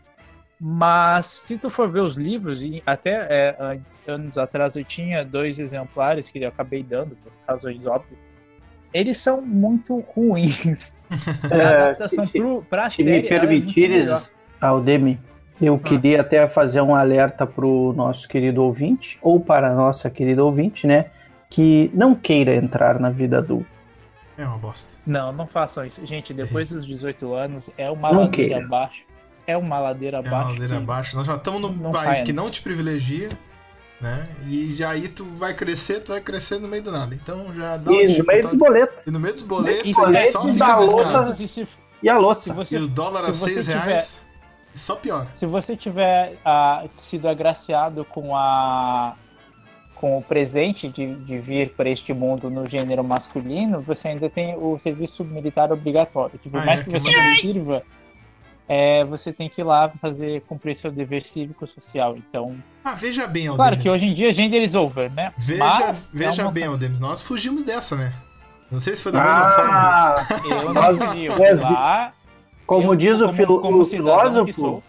[0.68, 5.24] Mas se tu for ver os livros, e até é, an- anos atrás eu tinha
[5.24, 8.18] dois exemplares que eu acabei dando, por razões óbvias,
[8.92, 10.98] eles são muito ruins.
[11.52, 13.40] a É, adaptação se- se- pro, pra Se série me é melhor.
[13.42, 15.20] permitires, Aldemi,
[15.62, 20.44] eu queria até fazer um alerta pro nosso querido ouvinte, ou para a nossa querida
[20.44, 21.06] ouvinte, né?
[21.48, 23.68] Que não queira entrar na vida adulta.
[24.36, 24.90] É uma bosta.
[25.06, 26.04] Não, não façam isso.
[26.08, 29.04] Gente, depois dos 18 anos é uma ladeira abaixo.
[29.48, 30.50] É uma ladeira É uma abaixo.
[30.54, 31.16] ladeira abaixo.
[31.18, 32.42] Nós já estamos num não país que né?
[32.42, 33.30] não te privilegia.
[34.02, 34.28] né?
[34.48, 37.14] E já aí tu vai crescer, tu vai crescer no meio do nada.
[37.16, 39.08] Então já dá E no meio dos boletos.
[39.08, 41.44] E no meio dos boletos, é só e fica da louça-
[42.04, 42.50] E a se louça.
[42.52, 44.26] E você, o dólar a se você 6 tiver- reais,
[44.74, 45.30] só piora.
[45.34, 49.16] se você tiver ah, sido agraciado com a
[49.96, 54.54] com o presente de, de vir para este mundo no gênero masculino, você ainda tem
[54.56, 56.38] o serviço militar obrigatório.
[56.38, 57.82] Por Ah, mais é, que que você não sirva,
[58.68, 62.18] é, você tem que ir lá fazer cumprir seu dever cívico social.
[62.18, 63.56] Então, Ah, veja bem, Aldemir.
[63.56, 65.34] claro que hoje em dia gender is over, né?
[65.38, 67.00] Veja, Mas é veja uma- bem, Aldemir.
[67.00, 68.14] Nós fugimos dessa, né?
[68.72, 69.74] Não sei se foi da mesma forma.
[69.74, 72.14] Ah, Eu Nós- não fui, eu nós- lá,
[72.66, 74.84] como eu, diz o, como- filo- como o filósofo,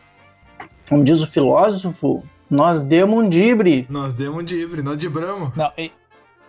[0.89, 3.87] como diz o filósofo, nós demos um dibre.
[3.91, 5.55] Nós demos um dibre, nós dibramos.
[5.55, 5.93] Não, e-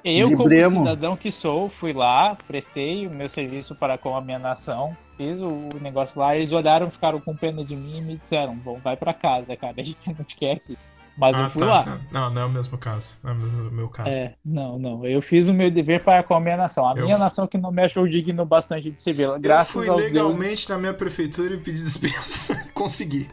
[0.05, 4.21] eu, De como cidadão que sou, fui lá, prestei o meu serviço para com a
[4.21, 8.17] minha nação, fiz o negócio lá, eles olharam, ficaram com pena de mim e me
[8.17, 10.77] disseram, bom, vai pra casa, cara, a gente não te quer aqui.
[11.17, 11.83] Mas ah, eu fui tá, lá.
[11.83, 11.99] tá.
[12.11, 13.17] Não, não é o mesmo caso.
[13.23, 14.09] Não é o meu, meu caso.
[14.09, 16.87] É, não, não, eu fiz o meu dever para com a minha nação.
[16.87, 19.33] A Eu- minha nação que não me achou digno bastante de servi-la.
[19.33, 20.67] Eu Graças fui aos legalmente deuses.
[20.67, 22.63] na minha prefeitura e pedi dispensa.
[22.71, 23.27] Consegui.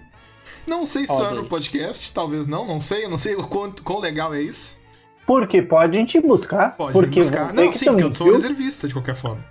[0.66, 1.35] Não sei se aí.
[1.35, 3.05] no podcast, talvez não, não sei.
[3.05, 4.81] Eu não sei o quanto, quão legal é isso.
[5.27, 6.75] Porque pode a gente buscar.
[6.77, 7.53] Pode porque buscar.
[7.53, 8.35] Não, que sim, porque eu sou viu?
[8.35, 9.44] reservista de qualquer forma.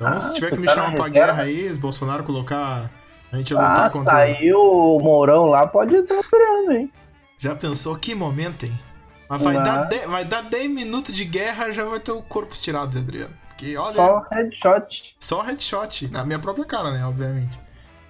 [0.00, 2.90] Então, Ah, se tiver que me tá chamar pra guerra aí, Bolsonaro colocar
[3.30, 4.10] a gente a Ah, lutar contra.
[4.12, 6.90] saiu o Mourão lá, pode estar operando, hein?
[7.38, 8.72] Já pensou que momento, hein?
[9.28, 9.60] Mas vai, Ah.
[9.60, 13.34] dar 10, vai dar 10 minutos de guerra, já vai ter o corpo estirado, Adriano.
[13.48, 15.16] Porque, olha, Só headshot.
[15.20, 17.04] Só headshot, na minha própria cara, né?
[17.04, 17.58] Obviamente.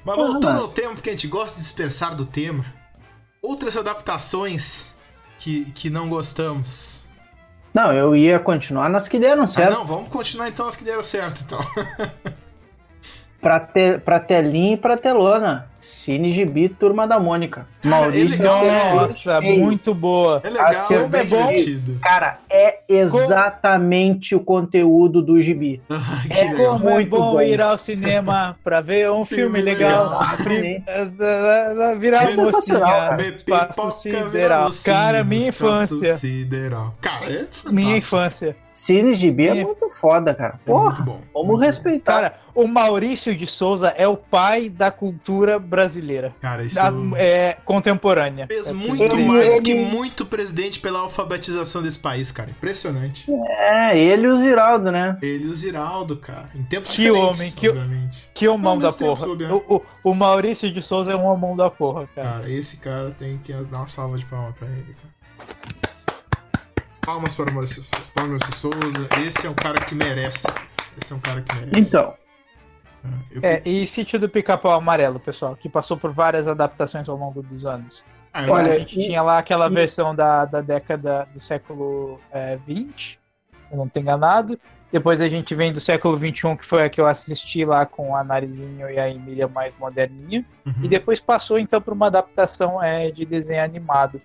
[0.04, 2.64] Mas Ah, voltando mas- ao tema, porque a gente gosta de dispersar do tema,
[3.42, 4.94] outras adaptações
[5.40, 7.04] que, que não gostamos.
[7.72, 9.74] Não, eu ia continuar nas que deram Ah, certo.
[9.74, 11.60] não, vamos continuar então as que deram certo, então.
[13.40, 15.69] pra, te, pra telinha e pra telona.
[15.80, 17.66] Cine Gibi, Turma da Mônica.
[17.82, 18.96] Cara, Maurício é legal, Acerto.
[18.96, 20.40] Nossa, muito boa.
[20.44, 21.36] É legal, Assim, é bem é bom.
[21.48, 21.98] divertido.
[22.02, 25.80] Cara, é exatamente o conteúdo do Gibi.
[25.88, 26.76] Ah, É legal.
[26.76, 27.40] É Muito bom, bom.
[27.42, 30.04] ir ao cinema pra ver um filme Filme legal.
[30.04, 30.22] legal.
[30.34, 30.84] Exatamente.
[31.98, 34.70] Virar É sensacional, espaço sideral.
[34.84, 36.16] Cara, minha infância.
[36.16, 36.94] Sideral.
[37.00, 37.72] Cara, é fantástico.
[37.72, 38.56] Minha infância.
[38.72, 40.58] Cine Gibi é muito foda, cara.
[40.66, 41.20] É muito Porra, bom.
[41.34, 41.66] vamos muito bom.
[41.66, 42.12] respeitar.
[42.14, 46.34] Cara, o Maurício de Souza é o pai da cultura brasileira.
[46.40, 48.46] Cara, isso Da- é, contemporânea.
[48.46, 52.50] fez É muito Ele- mais que ele- muito presidente pela alfabetização desse país, cara.
[52.50, 53.24] Impressionante.
[53.48, 55.16] É, ele e o Ziraldo, né?
[55.22, 56.50] Ele e o Ziraldo, cara.
[56.54, 58.28] Em tempos Que homem, que- obviamente.
[58.34, 59.26] Que homão Não, da porra.
[59.28, 62.28] o- o Maurício de Souza é um homão da porra, cara.
[62.28, 65.10] Cara, esse cara tem que dar uma salva de palmas pra ele, cara.
[67.04, 67.90] Palmas para o Maurício Souza.
[67.92, 69.08] Palmas para o Maurício Souza.
[69.26, 70.46] Esse é um cara que merece.
[71.00, 71.78] Esse é um cara que merece.
[71.78, 72.14] Então,
[73.30, 77.42] Eu- É, e Sítio do Pica-Pau Amarelo, pessoal, que passou por várias adaptações ao longo
[77.42, 78.04] dos anos.
[78.32, 82.20] Ah, Olha, a gente e- tinha lá aquela e- versão da, da década do século
[82.30, 83.18] é, 20,
[83.70, 84.58] eu não tô enganado.
[84.92, 88.16] Depois a gente vem do século 21, que foi a que eu assisti lá com
[88.16, 90.44] a Narizinho e a Emília mais moderninha.
[90.66, 90.74] Uhum.
[90.82, 94.20] E depois passou então para uma adaptação é, de desenho animado.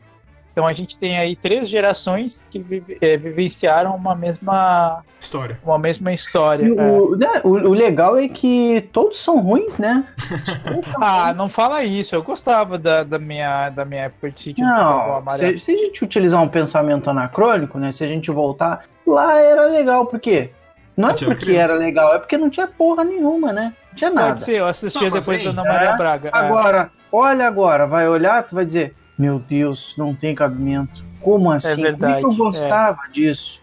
[0.55, 5.59] Então a gente tem aí três gerações que vive- é, vivenciaram uma mesma, História.
[5.65, 6.65] uma mesma história.
[6.65, 6.71] é.
[6.71, 10.05] o, né, o, o legal é que todos são ruins, né?
[11.01, 12.15] Ah, não fala isso.
[12.15, 16.05] Eu gostava da, da, minha, da minha época de sítio Não, se, se a gente
[16.05, 17.91] utilizar um pensamento anacrônico, né?
[17.91, 20.51] Se a gente voltar, lá era legal, por quê?
[20.95, 21.71] Não é Porque criança.
[21.73, 23.73] era legal, é porque não tinha porra nenhuma, né?
[23.89, 24.27] Não tinha nada.
[24.29, 26.29] Pode ser, eu assistia Não, depois da Ana Maria É, Braga.
[26.29, 26.31] é.
[26.33, 31.03] Agora, olha agora, vai olhar, tu vai dizer, meu Deus, não tem cabimento.
[31.21, 31.69] Como assim?
[31.75, 33.59] Como é verdade, que eu gostava disso?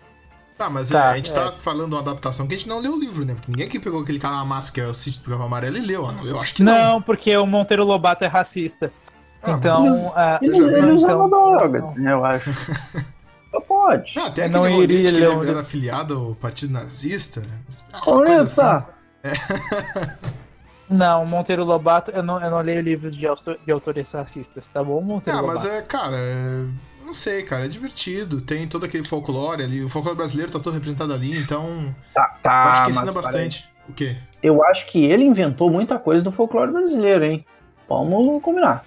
[0.59, 1.35] Tá, mas Tá, é, a gente é.
[1.35, 3.35] tá falando de uma adaptação que a gente não leu o livro, né?
[3.35, 6.07] Porque ninguém que pegou aquele cara na é o sítio do Pica-Pau Amarelo e leu.
[6.07, 6.73] ah, Eu acho que não.
[6.73, 8.93] Não, porque o Monteiro Lobato é racista.
[9.43, 10.79] Ah, então, é, Ele, Eu já vi.
[10.79, 12.13] ele usava Então, drogas, né?
[12.13, 12.53] Eu acho.
[13.51, 14.15] Só pode.
[14.15, 17.43] Não, até Eu aquele não iria ele um- era afiliado ao Partido Nazista.
[17.93, 18.89] Ah, uma Olha só.
[20.93, 24.83] não, Monteiro Lobato, eu não, eu não leio livros de, autor, de autores racistas, tá
[24.83, 25.01] bom.
[25.01, 25.77] Monteiro Ah, mas Lobato?
[25.77, 26.67] é, cara, é...
[27.05, 28.41] não sei, cara, é divertido.
[28.41, 29.83] Tem todo aquele folclore ali.
[29.83, 31.95] O folclore brasileiro tá todo representado ali, então.
[32.15, 33.73] Tá, eu tá, acho que mas ensina bastante.
[33.89, 34.17] O quê?
[34.43, 37.45] Eu acho que ele inventou muita coisa do folclore brasileiro, hein?
[37.89, 38.85] Vamos combinar.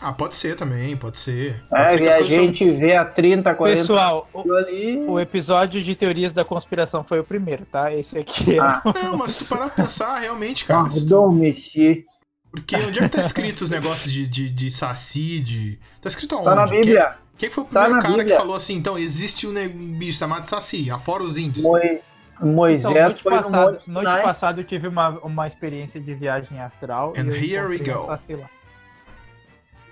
[0.00, 1.62] Ah, pode ser também, pode ser.
[1.70, 4.28] Pode É, ser que e as a coisas são- gente vê há 30, 40 Pessoal,
[4.32, 4.98] o, ali.
[5.08, 7.92] o episódio de teorias da conspiração foi o primeiro, tá?
[7.92, 8.60] Esse aqui é.
[8.60, 8.82] Ah.
[9.04, 10.88] Não, mas se tu parar pra pensar, realmente, cara.
[10.90, 12.04] tu- Pardon, monsieur.
[12.50, 15.78] Porque onde é que tá escrito os negócios de, de, de saci, de.
[16.00, 16.44] Tá escrito aonde?
[16.46, 17.14] Tá na Quem- Bíblia.
[17.38, 18.34] Quem, foi o Tá primeiro na cara Bíblia.
[18.34, 19.52] que falou assim, então, existe um
[19.98, 21.62] bicho chamado saci, afora os índios?
[21.64, 22.00] Moi-
[22.40, 24.22] Moisés Então, noite foi no passado, Monte noite Sinai.
[24.22, 27.14] passado eu tive uma, uma experiência de viagem astral.
[27.16, 28.06] And e here we go.
[28.08, 28.48] saci lá.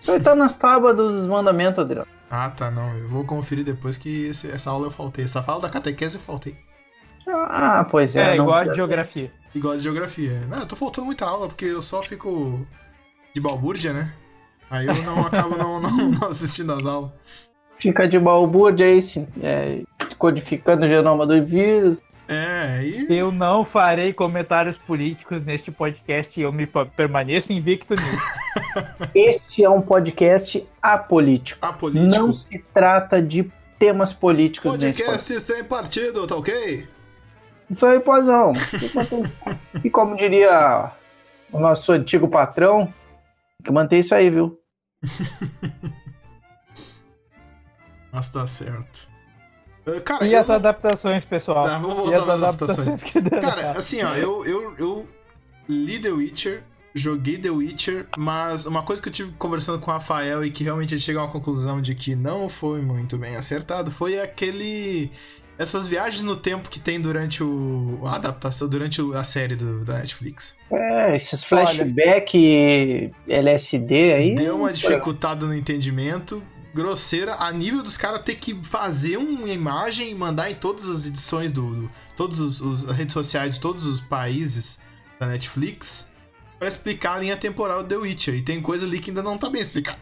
[0.05, 2.07] Isso aí tá nas tábuas dos mandamentos, Adriano.
[2.31, 2.95] Ah, tá, não.
[2.99, 5.25] Eu vou conferir depois que esse- essa aula eu faltei.
[5.25, 6.55] Essa aula da catequese eu faltei.
[7.27, 8.21] Ah, pois é.
[8.35, 9.33] É, não- igual a geografia.
[9.55, 10.43] Igual de geografia.
[10.47, 12.67] Não, eu tô faltando muita aula porque eu só fico
[13.35, 14.13] de balbúrdia, né?
[14.71, 15.91] Aí eu não acabo não, não-
[16.21, 17.11] não assistindo as aulas.
[17.79, 18.99] Fica de balbúrdia aí,
[19.43, 19.83] é,
[20.19, 22.03] codificando o genoma do vírus.
[22.29, 23.07] É, aí.
[23.11, 28.25] Eu não farei comentários políticos neste podcast e eu me permaneço invicto nisso.
[29.15, 31.65] Este é um podcast apolítico.
[31.65, 32.07] Apolítico.
[32.07, 35.33] Não se trata de temas políticos nesse podcast.
[35.33, 36.89] Podcast sem partido, tá ok?
[37.71, 38.53] Isso aí, pode não.
[39.83, 40.93] E como diria
[41.53, 44.59] o nosso antigo patrão, tem que manter isso aí, viu?
[48.13, 49.14] Mas tá certo.
[49.87, 51.65] Ah, Cara, E eu as não- adaptações, pessoal?
[51.65, 52.79] Tá, vamos e voltar as nas adaptações.
[52.89, 53.41] adaptações que deram.
[53.43, 55.09] Cara, assim, ó, eu, eu, eu
[55.69, 56.63] li The Witcher,
[56.95, 60.65] joguei The Witcher, mas uma coisa que eu tive conversando com o Rafael e que
[60.65, 65.11] realmente ele chegou a uma conclusão de que não foi muito bem acertado foi aquele.
[65.57, 69.85] Essas viagens no tempo que tem durante o, a adaptação, durante o- a série do,
[69.85, 70.57] da Netflix.
[70.73, 74.35] É, esses flashback LSD aí.
[74.35, 76.43] Deu uma dificultada no entendimento
[76.75, 81.07] grosseira a nível dos caras ter que fazer uma imagem e mandar em todas as
[81.07, 81.83] edições do.
[81.83, 84.81] do todas os, os- as redes sociais de todos os países
[85.19, 86.09] da Netflix
[86.59, 88.35] pra explicar a linha temporal do The Witcher.
[88.35, 89.99] E tem coisa ali que ainda não tá bem explicada.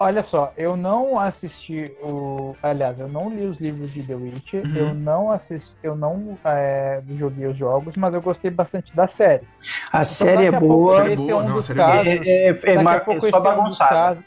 [0.00, 2.54] Olha só, eu não assisti o.
[2.62, 4.76] Aliás, eu não li os livros de The Witcher, Uhum.
[4.76, 9.42] eu não assisti, eu não é, joguei os jogos, mas eu gostei bastante da série.
[9.90, 10.92] A série é pouco boa.
[10.98, 11.96] série é Esse boa, é um não, a dos série é boa.
[11.96, 12.26] casos.
[12.28, 12.52] É, é, é,
[12.84, 14.24] daqui a pouco é esse só é um dos casos.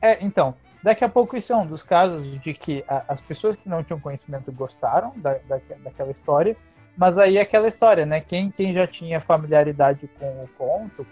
[0.00, 0.54] É, então,
[0.84, 3.82] daqui a pouco isso é um dos casos de que a- as pessoas que não
[3.82, 6.56] tinham conhecimento gostaram da, da, daquela história,
[6.96, 8.20] mas aí é aquela história, né?
[8.20, 11.04] Quem, quem já tinha familiaridade com o conto,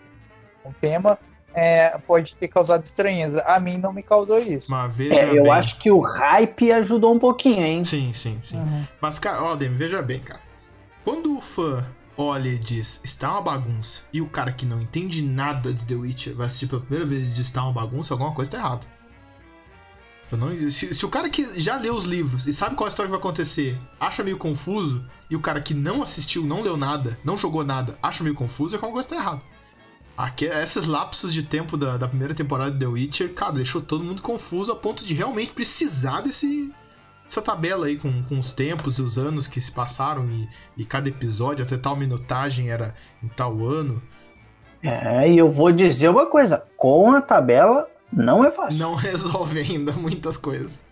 [0.63, 1.19] com o tema,
[1.55, 3.43] é, pode ter causado estranheza.
[3.43, 4.71] A mim não me causou isso.
[4.71, 5.53] Mas veja É, eu bem.
[5.53, 7.85] acho que o hype ajudou um pouquinho, hein?
[7.85, 8.59] Sim, sim, sim.
[8.59, 8.85] Uhum.
[9.01, 10.41] Mas, cara, ó, Demi, veja bem, cara.
[11.05, 11.85] Quando o fã
[12.17, 15.95] olha e diz está uma bagunça, e o cara que não entende nada de The
[15.95, 18.87] Witcher vai assistir pela primeira vez e diz está uma bagunça, alguma coisa tá errada.
[20.37, 23.09] Não- se, se o cara que já leu os livros e sabe qual a história
[23.09, 27.19] que vai acontecer acha meio confuso, e o cara que não assistiu, não leu nada,
[27.25, 29.43] não jogou nada, acha meio confuso, é alguma coisa tá errada.
[30.17, 34.05] Aqui, esses lapsos de tempo da, da primeira temporada de The Witcher, cara, deixou todo
[34.05, 36.71] mundo confuso a ponto de realmente precisar desse,
[37.27, 40.85] essa tabela aí com, com os tempos e os anos que se passaram e, e
[40.85, 44.03] cada episódio, até tal minutagem era em tal ano.
[44.83, 48.79] É, e eu vou dizer uma coisa: com a tabela não é fácil.
[48.79, 50.85] Não resolve ainda muitas coisas.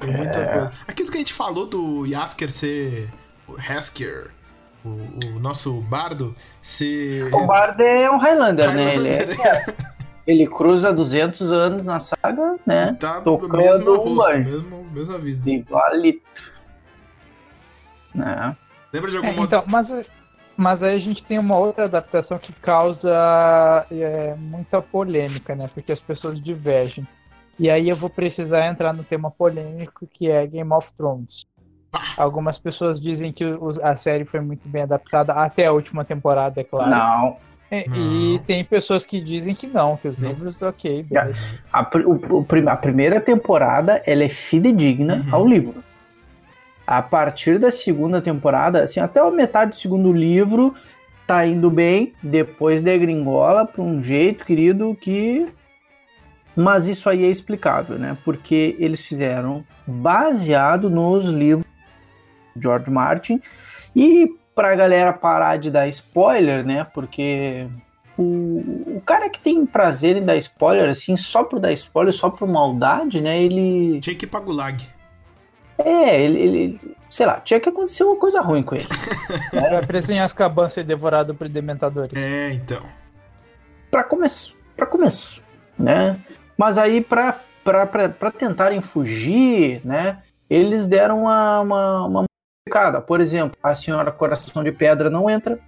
[0.00, 0.72] Tem muita coisa.
[0.86, 3.08] Aquilo que a gente falou do Yasker ser.
[3.48, 4.30] O Hasker,
[4.84, 4.88] o,
[5.34, 7.32] o nosso bardo, ser.
[7.34, 8.94] O Bard é um Highlander, né?
[8.94, 9.74] Ele, é- Highlander.
[10.26, 12.94] ele cruza 200 anos na saga, né?
[13.00, 14.50] tá tocando mesmo rosto, banjo.
[14.50, 15.48] mesmo, mesma vida.
[15.50, 16.52] Igualito.
[18.14, 18.56] Né?
[18.92, 19.96] Lembra de É, alguma então, mas,
[20.58, 25.70] mas aí a gente tem uma outra adaptação que causa é, muita polêmica, né?
[25.72, 27.06] Porque as pessoas divergem.
[27.58, 31.46] E aí eu vou precisar entrar no tema polêmico que é Game of Thrones.
[32.16, 33.44] Algumas pessoas dizem que
[33.82, 36.90] a série foi muito bem adaptada até a última temporada, é claro.
[36.90, 37.36] Não.
[37.70, 37.96] E, Não.
[37.96, 40.28] e tem pessoas que dizem que não, que os Não.
[40.30, 41.38] livros, ok, beleza.
[41.72, 45.34] A, pr- o- a primeira temporada ela é fidedigna Uhum.
[45.34, 45.84] ao livro.
[46.90, 50.74] A partir da segunda temporada, assim, até a metade do segundo livro
[51.26, 55.44] tá indo bem, depois degringola para um jeito, querido, que.
[56.56, 58.16] Mas isso aí é explicável, né?
[58.24, 61.66] Porque eles fizeram baseado nos livros
[62.56, 63.38] de George Martin.
[63.94, 66.86] E pra galera parar de dar spoiler, né?
[66.94, 67.66] Porque
[68.16, 72.30] o, o cara que tem prazer em dar spoiler, assim, só por dar spoiler, só
[72.30, 73.42] por maldade, né?
[73.42, 74.00] Ele.
[74.00, 74.96] Tinha que ir pra Gulag.
[75.78, 76.38] É, ele.
[76.40, 78.86] ele- sei lá, tinha que acontecer uma coisa ruim com ele.
[79.50, 82.22] Pra preço em Azkaban ser devorado por dementadores.
[82.22, 82.82] É, então.
[83.90, 84.56] Pra começo.
[84.76, 85.42] Pra começo,
[85.78, 86.16] né?
[86.56, 90.18] Mas aí, pra, pra, pra, pra tentarem fugir, né?
[90.50, 92.24] Eles deram uma, uma, uma
[92.68, 93.00] modificada.
[93.00, 95.58] Por exemplo, a Senhora Coração de Pedra não entra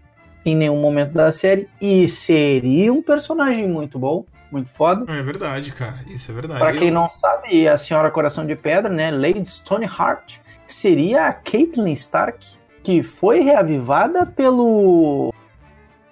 [0.44, 1.68] em nenhum momento da série.
[1.80, 5.10] E seria um personagem muito bom, muito foda.
[5.12, 5.98] É verdade, cara.
[6.08, 6.60] Isso é verdade.
[6.60, 11.32] Pra quem Eu- não sabe, a Senhora Coração de Pedra, né, Lady Stoneheart, seria a
[11.32, 15.32] Caitlyn Stark, que foi reavivada pelo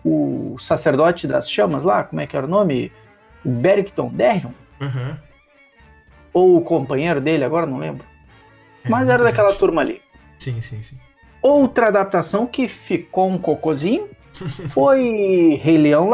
[0.05, 2.91] o sacerdote das chamas lá, como é que era o nome?
[3.45, 5.19] O Bericton Derrion, Aham.
[6.33, 8.05] ou o companheiro dele, agora não lembro.
[8.85, 10.01] É, Mas era daquela turma ali.
[10.39, 10.97] Sim, sim, sim.
[11.43, 14.09] Outra adaptação que ficou um cocôzinho
[14.71, 16.09] foi Rei Leão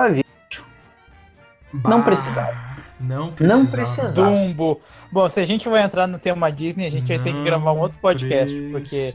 [1.75, 1.89] Lavi.
[1.89, 2.65] Não Bah, precisava.
[3.01, 3.71] Não Não precisava.
[3.71, 4.31] precisava.
[4.31, 4.81] Dumbo.
[5.11, 7.73] Bom, se a gente vai entrar no tema Disney, a gente vai ter que gravar
[7.73, 9.13] um outro podcast, porque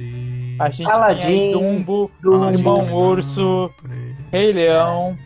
[0.59, 2.49] a gente tem aí Aladdin, Dumbo, Dumbo.
[2.51, 3.71] Irmão Urso,
[4.31, 5.17] Rei Leão.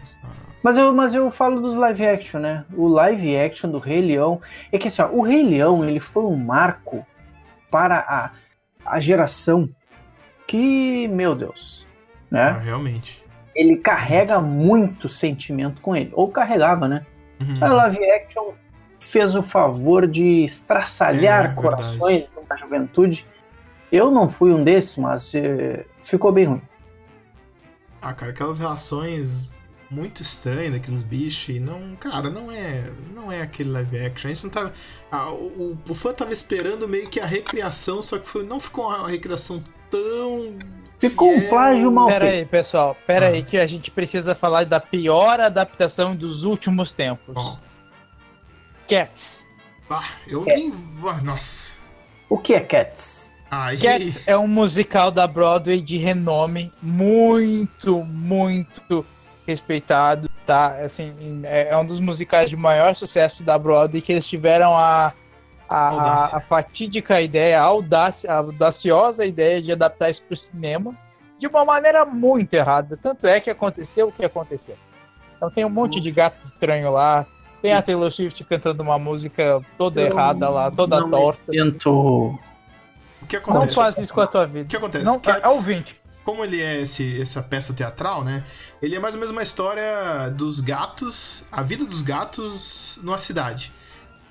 [0.64, 2.64] Mas eu, mas eu falo dos live action, né?
[2.74, 4.40] O live action do Rei Leão.
[4.72, 7.06] É que assim, ó, o Rei Leão ele foi um marco
[7.70, 8.30] para a,
[8.86, 9.68] a geração
[10.48, 11.86] que, meu Deus,
[12.32, 12.60] Ah, né?
[12.64, 13.22] realmente.
[13.56, 16.12] Ele carrega muito sentimento com ele.
[16.14, 17.06] Ou carregava, né?
[17.40, 17.64] Uhum.
[17.64, 18.54] A live action
[19.00, 21.62] fez o favor de estraçalhar É, verdade.
[21.62, 23.26] corações da juventude.
[23.92, 26.62] Eu não fui um desses, mas eh, ficou bem ruim.
[28.02, 29.50] Ah, cara, aquelas relações
[29.90, 34.32] muito estranhas daqueles bichos e não, cara, não é, não é aquele live action.
[34.32, 34.72] A gente não tá,
[35.12, 38.88] ah, o, o fã tava esperando meio que a recriação, só que foi, não ficou
[38.88, 40.58] uma recriação tão
[41.10, 41.49] Ficou um fiel.
[41.49, 42.39] plágio mal Pera feito.
[42.39, 43.30] aí, pessoal, pera Ah.
[43.30, 47.34] aí que a gente precisa falar da pior adaptação dos últimos tempos.
[47.36, 47.58] Bom,
[48.88, 49.51] Cats.
[49.89, 50.56] ah, eu É.
[50.56, 50.74] nem,
[51.08, 51.74] ah, nossa.
[52.30, 53.34] O que é Cats?
[53.49, 59.06] Aí, Cats é um musical da Broadway de renome muito, muito
[59.45, 60.68] respeitado, tá?
[60.84, 65.14] Assim, é é um dos musicais de maior sucesso da Broadway que eles tiveram a,
[65.76, 65.90] a,
[66.34, 70.94] a, a fatídica ideia, a, audácia, a audaciosa ideia de adaptar isso para o cinema
[71.40, 72.98] de uma maneira muito errada.
[73.02, 74.76] Tanto é que aconteceu o que aconteceu.
[75.36, 77.26] Então tem um monte de gato estranho lá,
[77.62, 81.52] tem a Taylor Swift cantando uma música toda Eu errada lá, toda não torta.
[81.52, 82.40] sinto
[83.22, 83.76] o que Não acontece?
[83.76, 84.66] faz isso com a tua vida.
[84.66, 85.04] O que acontece?
[85.06, 86.00] Não, Cats- é ouvinte.
[86.24, 88.44] como ele é esse, essa peça teatral, né?
[88.82, 93.72] Ele é mais ou menos uma história dos gatos, a vida dos gatos numa cidade.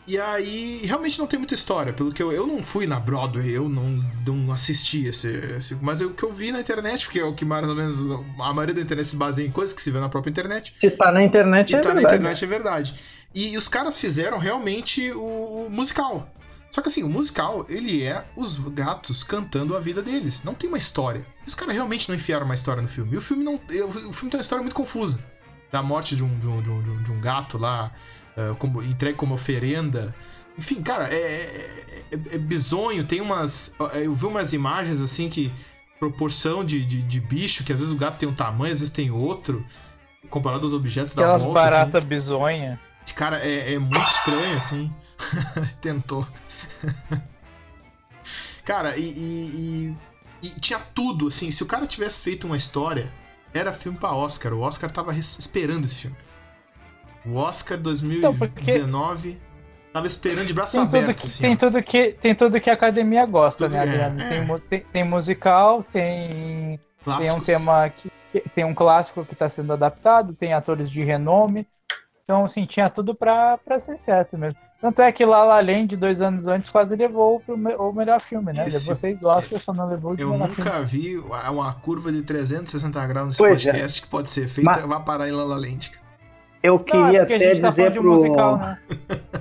[0.04, 3.48] E aí, realmente não tem muita história, pelo que eu, eu não fui na Broadway,
[3.50, 7.20] eu não, não assisti esse, esse- Mas é o que eu vi na internet, porque
[7.20, 7.98] é o que mais ou menos
[8.40, 10.74] a maioria da internet se baseia em coisas que se vê na própria internet.
[10.80, 12.16] Se tá na internet, E é tá na verdade.
[12.16, 12.94] internet é verdade.
[13.32, 16.28] E, os caras fizeram realmente o, o musical.
[16.72, 20.42] Só que assim, o musical, ele é os gatos cantando a vida deles.
[20.42, 21.24] Não tem uma história.
[21.46, 23.12] Os caras realmente não enfiaram uma história no filme.
[23.14, 23.54] E o filme não.
[23.54, 25.18] O filme tem uma história muito confusa.
[25.70, 27.92] Da morte de um, de um, de um, de um gato lá,
[28.36, 30.14] eh, como, entregue como oferenda.
[30.58, 33.06] Enfim, cara, é, é, é- é bizonho.
[33.06, 33.74] Tem umas.
[33.94, 35.52] Eu vi umas imagens assim que.
[35.98, 38.92] Proporção de, de, de bicho, que às vezes o gato tem um tamanho, às vezes
[38.92, 39.64] tem outro.
[40.28, 41.60] Comparado aos objetos da Aquelas volta.
[41.60, 41.70] assim.
[41.70, 42.80] baratas bizonha.
[43.14, 44.92] Cara, é, é muito estranho, assim.
[45.80, 46.26] Tentou.
[48.64, 49.96] Cara, e, e-
[50.42, 51.50] e- e tinha tudo, assim.
[51.50, 53.12] Se o cara tivesse feito uma história,
[53.54, 54.52] era filme pra Oscar.
[54.52, 56.16] O Oscar tava esperando esse filme.
[57.24, 59.38] O Oscar 2019
[59.92, 61.42] tava esperando de braços Tem tudo, abertos, que, assim.
[61.42, 61.56] tem, ó.
[61.56, 64.20] tudo que, tem tudo que a academia gosta, Tudo- né, é, Adriano?
[64.22, 64.28] é.
[64.28, 67.44] Tem, mu- tem, tem musical, tem, tem um Clássicos.
[67.46, 68.10] tema que
[68.54, 71.66] tem um clássico que está sendo adaptado, tem atores de renome.
[72.24, 74.58] Então, assim, tinha tudo pra, pra ser certo mesmo.
[74.80, 78.20] Tanto é que La La Land, dois anos antes, quase levou pro me- o melhor
[78.20, 78.66] filme, né?
[78.66, 80.64] Esse- levou seis Oscars, só não levou de Eu melhor filme.
[80.70, 83.70] nunca vi uma curva de 360 graus nesse Pois é.
[83.70, 85.92] podcast que pode ser feita, Mas- vai parar em La La Land.
[86.62, 88.10] Eu Não, é queria porque a até gente tá dizer um pro.
[88.10, 88.78] musical, né?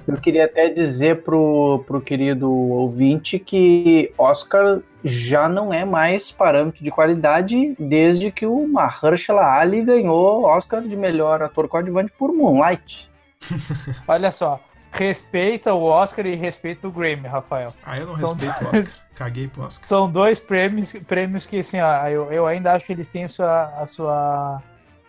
[0.08, 6.84] Eu queria até dizer pro, pro querido ouvinte que Oscar já não é mais parâmetro
[6.84, 13.10] de qualidade desde que o Mahershala Ali ganhou Oscar de melhor ator coadjuvante por Moonlight.
[14.08, 14.60] Olha só,
[14.92, 17.72] respeita o Oscar e respeita o Grammy, Rafael.
[17.84, 19.02] Ah, eu não São respeito o Oscar.
[19.16, 19.88] Caguei pro Oscar.
[19.88, 23.30] São dois prêmios, prêmios que, assim, ó, eu, eu ainda acho que eles têm a
[23.30, 24.62] sua, a sua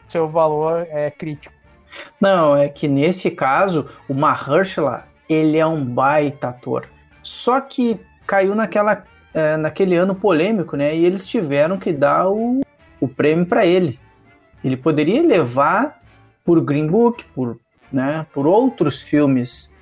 [0.09, 1.55] seu valor é, crítico.
[2.21, 6.87] Não, é que nesse caso, o Mahershala, ele é um baita ator.
[7.23, 10.95] Só que caiu naquela, é, naquele ano polêmico, né?
[10.97, 12.61] E eles tiveram que dar o,
[13.01, 13.99] o prêmio para ele.
[14.65, 16.01] Ele poderia levar
[16.45, 17.59] por Green Book, por,
[17.93, 19.73] né, por outros filmes,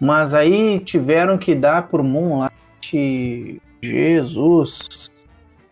[0.00, 3.60] mas aí tiveram que dar por Moonlight.
[3.82, 5.10] Jesus.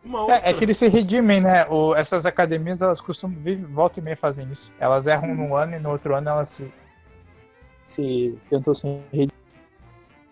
[0.05, 0.36] Outra...
[0.36, 1.66] É, é que eles se redimem, né?
[1.68, 4.72] O, essas academias, elas costumam, vive, volta e meia fazem isso.
[4.78, 6.72] Elas erram num ano e no outro ano elas se,
[7.82, 9.32] se tentam se redimir.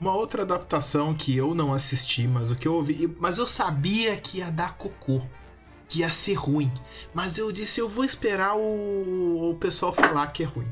[0.00, 3.14] Uma outra adaptação que eu não assisti, mas o que eu ouvi.
[3.20, 5.22] Mas eu sabia que ia dar cocô.
[5.88, 6.70] Que ia ser ruim.
[7.12, 10.68] Mas eu disse, eu vou esperar o, o pessoal falar que é ruim.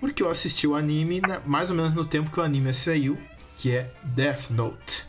[0.00, 3.18] Porque eu assisti o anime na- mais ou menos no tempo que o anime saiu,
[3.58, 5.06] que é Death Note.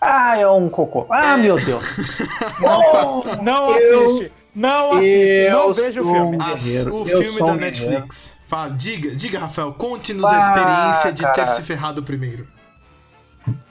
[0.00, 1.06] Ah, é um cocô.
[1.10, 1.36] Ah, É.
[1.36, 1.84] meu Deus.
[2.60, 4.32] Não, não Eu- assiste!
[4.54, 5.48] Não assiste!
[5.50, 6.36] Não eu veja o filme.
[6.36, 8.36] um o Eu filme da um Netflix.
[8.46, 11.46] Fala, diga, diga, Rafael, conte-nos a Ah, experiência de ter cara.
[11.48, 12.46] se ferrado primeiro.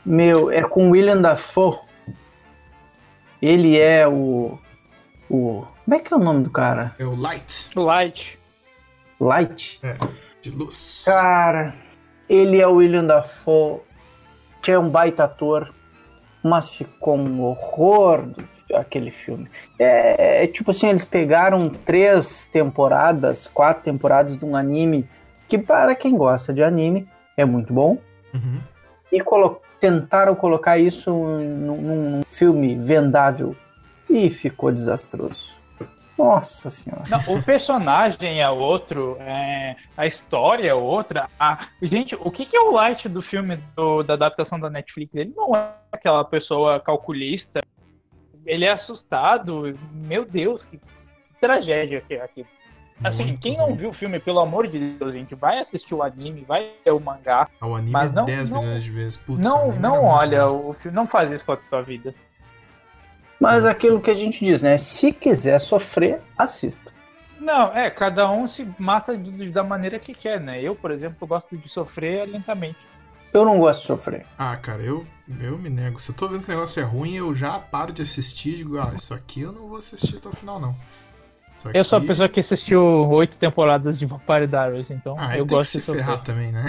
[0.05, 1.79] Meu, é com William Dafoe.
[3.41, 4.57] Ele é o.
[5.29, 5.65] O.
[5.85, 6.95] Como é que é o nome do cara?
[6.99, 8.39] É o Light Light.
[9.19, 9.81] Light?
[10.41, 11.03] de luz.
[11.05, 11.73] Cara.
[12.29, 13.79] ele é o William Dafoe,
[14.61, 15.73] tinha um baita ator,
[16.47, 18.43] mas ficou um horror do,
[18.75, 19.49] aquele filme.
[19.77, 25.07] É, é, tipo assim, eles pegaram três temporadas, quatro temporadas de um anime
[25.47, 27.97] que para quem gosta de anime é muito bom.
[28.33, 28.59] Uhum.
[29.11, 33.55] E colo tentaram colocar isso num, num filme vendável
[34.09, 35.56] e ficou desastroso.
[36.17, 37.03] Nossa senhora.
[37.09, 41.29] Não, o personagem é outro, é, a história é outra.
[41.39, 45.13] A, gente, o que, que é o light do filme do, da adaptação da Netflix?
[45.15, 47.61] Ele não é aquela pessoa calculista.
[48.45, 49.77] Ele é assustado.
[49.91, 52.47] Meu Deus, que, que tragédia que é aquilo.
[53.03, 56.01] Assim, Muito quem não viu o filme, pelo amor de Deus, gente, vai assistir o
[56.01, 57.47] anime, vai ler o mangá.
[57.61, 59.17] Ah, O anime Mas é não- 10 não- milhões de vezes.
[59.17, 60.69] Putz, não não olha bom.
[60.69, 62.15] o filme, não faz isso com a tua vida.
[63.39, 64.77] Mas aquilo que a gente diz, né?
[64.77, 66.91] Se quiser sofrer, assista.
[67.39, 70.59] Não, é, cada um se mata de- da maneira que quer, né?
[70.61, 72.77] Eu, por exemplo, gosto de sofrer lentamente.
[73.31, 74.25] Eu não gosto de sofrer.
[74.39, 75.05] Ah, cara, eu,
[75.39, 75.99] eu me nego.
[75.99, 78.57] Se eu tô vendo que o negócio é ruim, eu já paro de assistir e
[78.57, 80.75] digo, ah, isso aqui eu não vou assistir até o final, não.
[81.57, 85.37] Isso Eu sou a aqui- pessoa que assistiu oito temporadas de Vampire Diaries, então Ah,
[85.37, 86.03] eu gosto que de se sofrer.
[86.05, 86.65] ferrar também, né?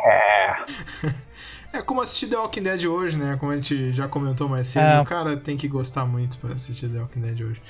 [0.00, 0.56] É.
[1.72, 3.36] É como assistir The Walking Dead hoje, né?
[3.38, 5.00] Como a gente já comentou mais cedo, É.
[5.00, 7.62] o cara tem que gostar muito pra assistir The Walking Dead hoje.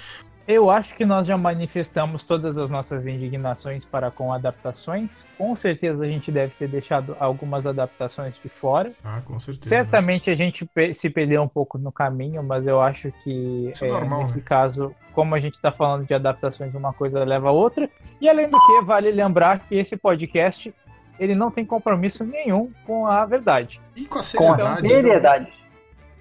[0.48, 5.24] Eu acho que nós já manifestamos todas as nossas indignações para com adaptações.
[5.38, 8.92] Com certeza a gente deve ter deixado algumas adaptações de fora.
[9.04, 9.68] Ah, com certeza.
[9.68, 13.90] Certamente a gente se perdeu um pouco no caminho, mas eu acho que é é,
[13.92, 14.42] normal, nesse né?
[14.44, 17.88] caso, como a gente está falando de adaptações, uma coisa leva a outra.
[18.20, 20.74] E além do que, vale lembrar que esse podcast
[21.20, 23.80] ele não tem compromisso nenhum com a verdade.
[23.94, 24.88] E com a Com a seriedade.
[24.88, 25.50] seriedade.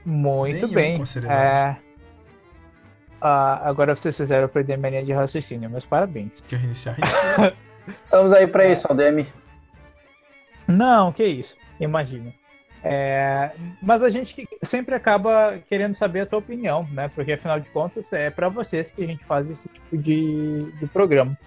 [0.06, 0.98] Muito Nenhum bem.
[1.00, 1.42] com seriedade.
[1.42, 1.90] É,
[3.22, 6.42] ah, agora vocês fizeram perder minha linha de raciocínio, meus parabéns.
[6.48, 6.96] Quer reiniciar?
[6.96, 7.56] Reinicia.
[8.04, 9.28] Estamos aí pra isso, Aldemi.
[10.68, 12.34] Não, que isso, imagina.
[12.84, 17.10] É, mas a gente que- sempre acaba querendo saber a tua opinião, né?
[17.14, 20.88] Porque afinal de contas é para vocês que a gente faz esse tipo de, de
[20.88, 21.38] programa.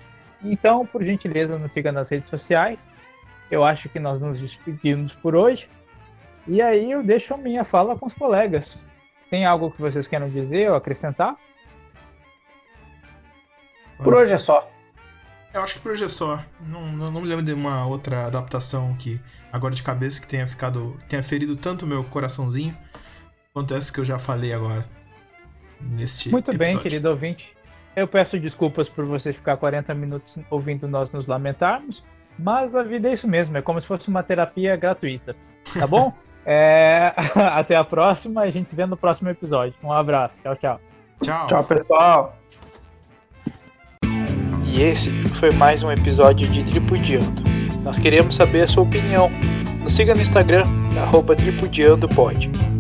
[0.44, 2.86] Então, por gentileza, nos siga nas redes sociais.
[3.53, 5.68] Eu acho que nós nos despedimos por hoje.
[6.48, 8.82] E aí eu deixo a minha fala com os colegas.
[9.28, 11.36] Tem algo que vocês queiram dizer ou acrescentar?
[13.98, 14.66] Por hoje é só.
[15.53, 16.42] Eu acho que por hoje é só.
[16.62, 19.20] Não, não, não me lembro de uma outra adaptação que,
[19.53, 20.98] agora de cabeça, que tenha ficado.
[21.07, 22.74] tenha ferido tanto o meu coraçãozinho
[23.53, 24.88] quanto essa que eu já falei agora.
[25.78, 26.82] Neste Muito bem, episódio.
[26.82, 27.55] querido ouvinte.
[27.94, 32.03] Eu peço desculpas por você ficar 40 minutos ouvindo nós nos lamentarmos,
[32.39, 35.37] mas a vida é isso mesmo, é como se fosse uma terapia gratuita,
[35.74, 36.12] tá bom?
[36.45, 37.14] É,
[37.55, 39.74] Até a próxima, a gente se vê no próximo episódio.
[39.83, 40.80] Um abraço, tchau, tchau.
[41.22, 41.47] Tchau.
[41.47, 42.37] Tchau, pessoal.
[44.64, 47.43] E esse foi mais um episódio de Tripudiando.
[47.85, 49.30] Nós queremos saber a sua opinião.
[49.83, 50.62] Nos siga no Instagram,
[51.01, 52.72] arroba tripudiandopod.